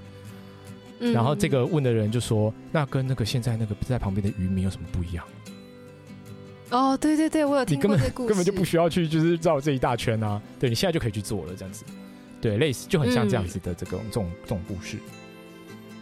[0.99, 5.25] 然后这个问的人就说：“那跟那个现在那个在旁边的渔民有什么不一样？”
[6.71, 10.41] 哦，对对对，我有听过这故事，根本就不需要去就是绕这一大圈啊！
[10.59, 11.85] 对你现在就可以去做了，这样子，
[12.41, 14.97] 对，类似就很像这样子的这个这种这种故事。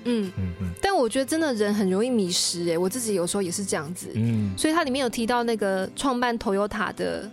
[0.05, 0.71] 嗯嗯嗯。
[0.81, 4.09] 但我觉得真的人很容易迷失哎，我自己有时候也是这样子。
[4.15, 4.57] 嗯。
[4.57, 7.29] 所以它里面有提到那个创办 Toyota 的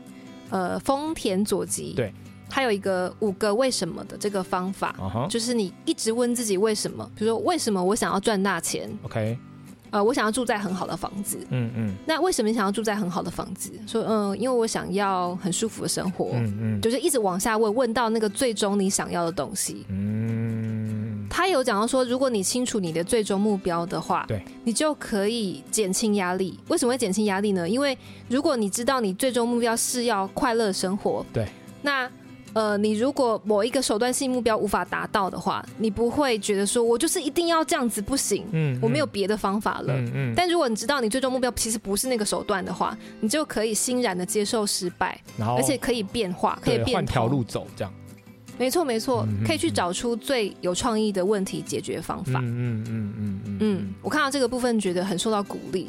[0.50, 2.12] 呃丰田佐吉，对，
[2.51, 4.94] 它有一个五个为什么的这个方法，
[5.30, 9.38] 就是你一直问自己为什么，比如说为什么我想要赚大钱？OK，
[9.90, 11.38] 呃，我想要住在很好的房子。
[11.51, 11.94] 嗯嗯。
[12.07, 13.70] 那为什么你想要住在很好的房子？
[13.86, 16.30] 说嗯，因为我想要很舒服的生活。
[16.34, 16.80] 嗯嗯。
[16.80, 19.86] 就是一直往下问，问到那个最终你想要的东西。
[19.88, 21.26] 嗯。
[21.30, 26.59] 他有讲到说，如果你清楚你的最终目标的话，对，你就可以减轻压力。
[26.68, 27.68] 为什么会减轻压力呢？
[27.68, 27.96] 因为
[28.28, 31.48] 如果你知道你最终目标是要快乐生活，对，
[31.82, 32.11] 那。
[32.53, 40.34] 呃，你如果某一个手段性目标无法达到的话，你不会觉得说我就是一定要这样子不行，嗯，我没有别的方法了，嗯嗯。
[40.34, 47.92] 但如果你知道你最终目标其实不是那个手段的话，你就可以欣然的接受失败，然后而且可以变化，可以变换条路走，这样。
[48.59, 52.40] 没错没错，可以去找出最有创意的问题解决方法。
[52.40, 53.94] 嗯嗯嗯嗯嗯。
[54.03, 55.86] 我看到这个部分觉得很受到鼓励，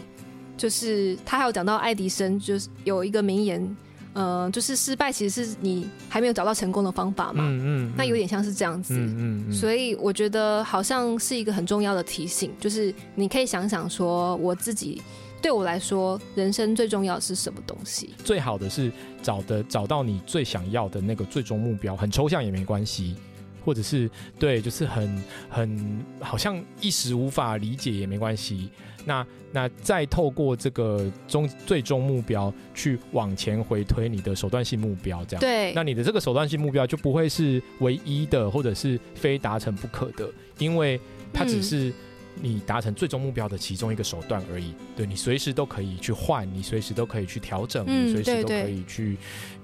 [0.56, 3.76] 就是他还有讲到爱迪生，就是有一个名言。
[4.14, 15.02] 嗯，就是失败其实是你还没有找到成功的方法嘛，嗯嗯，那有点像是这样子，嗯嗯，所以我觉得好像是一个很重要的提醒，就是你可以想想说，我自己
[15.42, 18.14] 对我来说，人生最重要的是什么东西？
[18.24, 18.92] 最好的是
[19.22, 23.16] 找的找到你最想要的那个最终目标，很抽象也没关系。
[23.64, 24.10] 或者是
[24.40, 28.70] 对，就是很很好像一时无法理解也没关系。
[29.04, 35.74] 那那再透过这个终最终目标去往前回推你的手段性目标，这样对。
[35.74, 41.02] 那你的这个手段性目标就不会是唯一的，或者是非达成不可的，因为
[41.34, 41.92] 它只是
[42.40, 44.76] 你达成最终目标的其中一个手段而已。
[44.96, 49.18] 对你随时都可以去换，你随时都可以去调整，你随时都可以去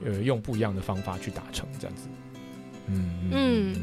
[0.03, 2.07] 呃用不一样的方法去达成这样子。
[2.87, 3.75] 嗯嗯，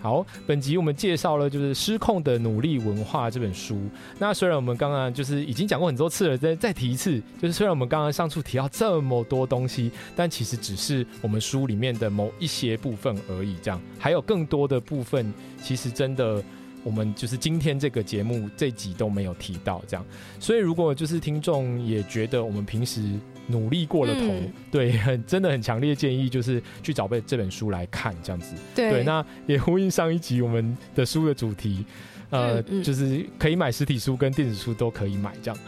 [0.00, 3.80] 好，本集我们介绍了就是《失控的努力文化》这本书。
[4.18, 13.56] 那虽然我们刚刚就是已经讲过很多次了，再再提一次，就是虽然我们刚刚上述提到这么多东西，但其实只是我们书里面的某一些部分而已。
[13.62, 16.42] 这样还有更多的部分，其实真的
[16.84, 19.82] 我们就是今天这个节目这集都没有提到。
[19.88, 20.04] 这样，
[20.38, 23.18] 所以如果就是听众也觉得我们平时。
[23.48, 24.34] 努力过了头，
[24.70, 28.54] 对，很真的很强烈建议就是去找本这本书来看，这样子。
[28.74, 31.84] 对，那也呼应上一集我们的书的主题，
[32.30, 35.60] 呃，就是可以买实体书跟电子书都可以买，这样。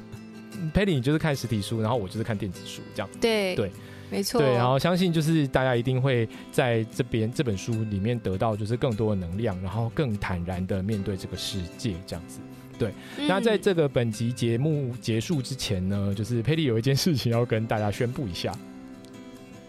[0.72, 3.08] Patty，你就是看实体书，然后我就是看电子书，这样。
[3.20, 3.70] 对对，
[4.10, 4.40] 没错。
[4.40, 12.38] 对，然后相信就是大家一定会在这边这本书里面得到就是更多的能量，然后更坦然的面对这个世界，这样子。
[12.78, 12.92] 对，
[13.26, 18.52] 那在这个本集节目结束之前呢，就是佩蒂有一件事情要跟大家宣布一下。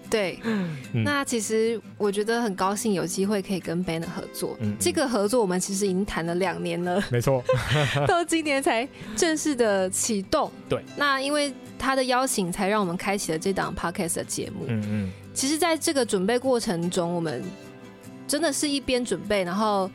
[0.09, 4.55] 对，嗯那其实我觉得很高兴有机会可以跟 Banner 合作。
[4.61, 7.43] 嗯这个合作我们其实已经谈了两年了，没错，
[8.07, 8.87] 到今年才
[9.17, 10.49] 正式的启动。
[10.69, 14.65] 对，那因为他的邀请，才让我们开启了这档 Podcast 的节目。
[14.67, 17.43] 嗯嗯，其实在这个准备过程中，我们
[18.25, 19.89] 真的是一边准备，然后。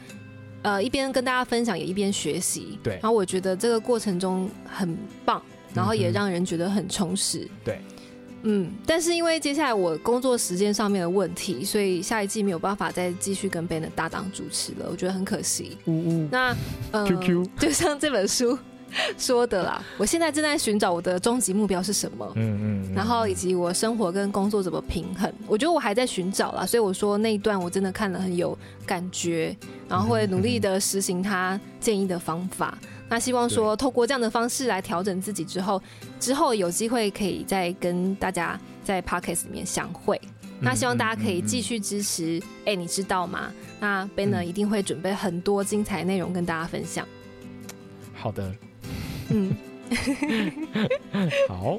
[0.63, 2.79] 呃，一边跟大家分享，也一边学习。
[2.83, 2.95] 对。
[2.95, 5.43] 然后我觉得这个过程中很棒，
[5.75, 7.49] 然后也让人觉得很充实。
[7.65, 7.81] 对。
[8.45, 15.77] 嗯，但是因为接下来我工作时间上面的问题，所以下一季没有办法再继续跟 Ben 的搭档主持了，我觉得很可惜。
[15.85, 16.29] 嗯嗯。
[16.31, 16.57] 那
[16.91, 18.59] 呃，QQ， 就像这本书。
[19.19, 29.57] 说的啦，我现在正在寻找我的终极目标是什么，嗯嗯，然后以及我生活跟工作怎么平衡，我觉得我还在寻找啦，所以我说那一段我真的看了很有感觉，
[29.89, 32.77] 然后会努力的实行他建议的方法。
[33.09, 35.83] 那希望说透过这样的方式来调整自己之后，
[36.19, 40.19] 之后有机会可以再跟大家在 Podcast 里面相会。
[40.61, 42.41] 那希望大家可以继续支持。
[42.65, 43.53] 哎，你知道吗？
[43.81, 47.07] 那 Ben 呢一定会准备很多精彩内容跟大家分享。
[48.15, 48.51] 好的。
[49.33, 49.57] 嗯，
[51.49, 51.79] 好，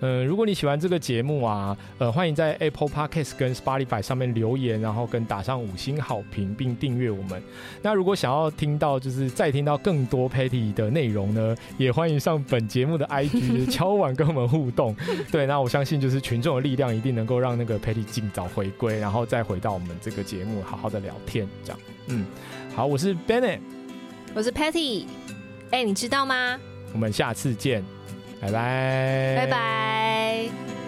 [0.00, 7.42] 呃，如果你喜欢这个节目啊，呃，欢迎在 Apple Podcast 跟 Spotify 上面留言，然后跟打上五星好评，并订阅我们。
[7.82, 14.94] 那如果想要听到就是再听到更多 Patty 的内容呢，也欢迎上本节目的 IG 敲碗跟我们互动。
[15.32, 21.48] 对，那我相信就是群众的力量一定能够让那个 Patty 尽早回归，然后再回到我们这个节目好好的聊天。
[21.64, 22.24] 这样，嗯，
[22.74, 23.58] 好，我是 Bennett，
[24.34, 25.06] 我是 Patty，
[25.70, 26.58] 哎，你知道吗？
[26.92, 27.84] 我们下次见，
[28.40, 30.87] 拜拜，拜拜。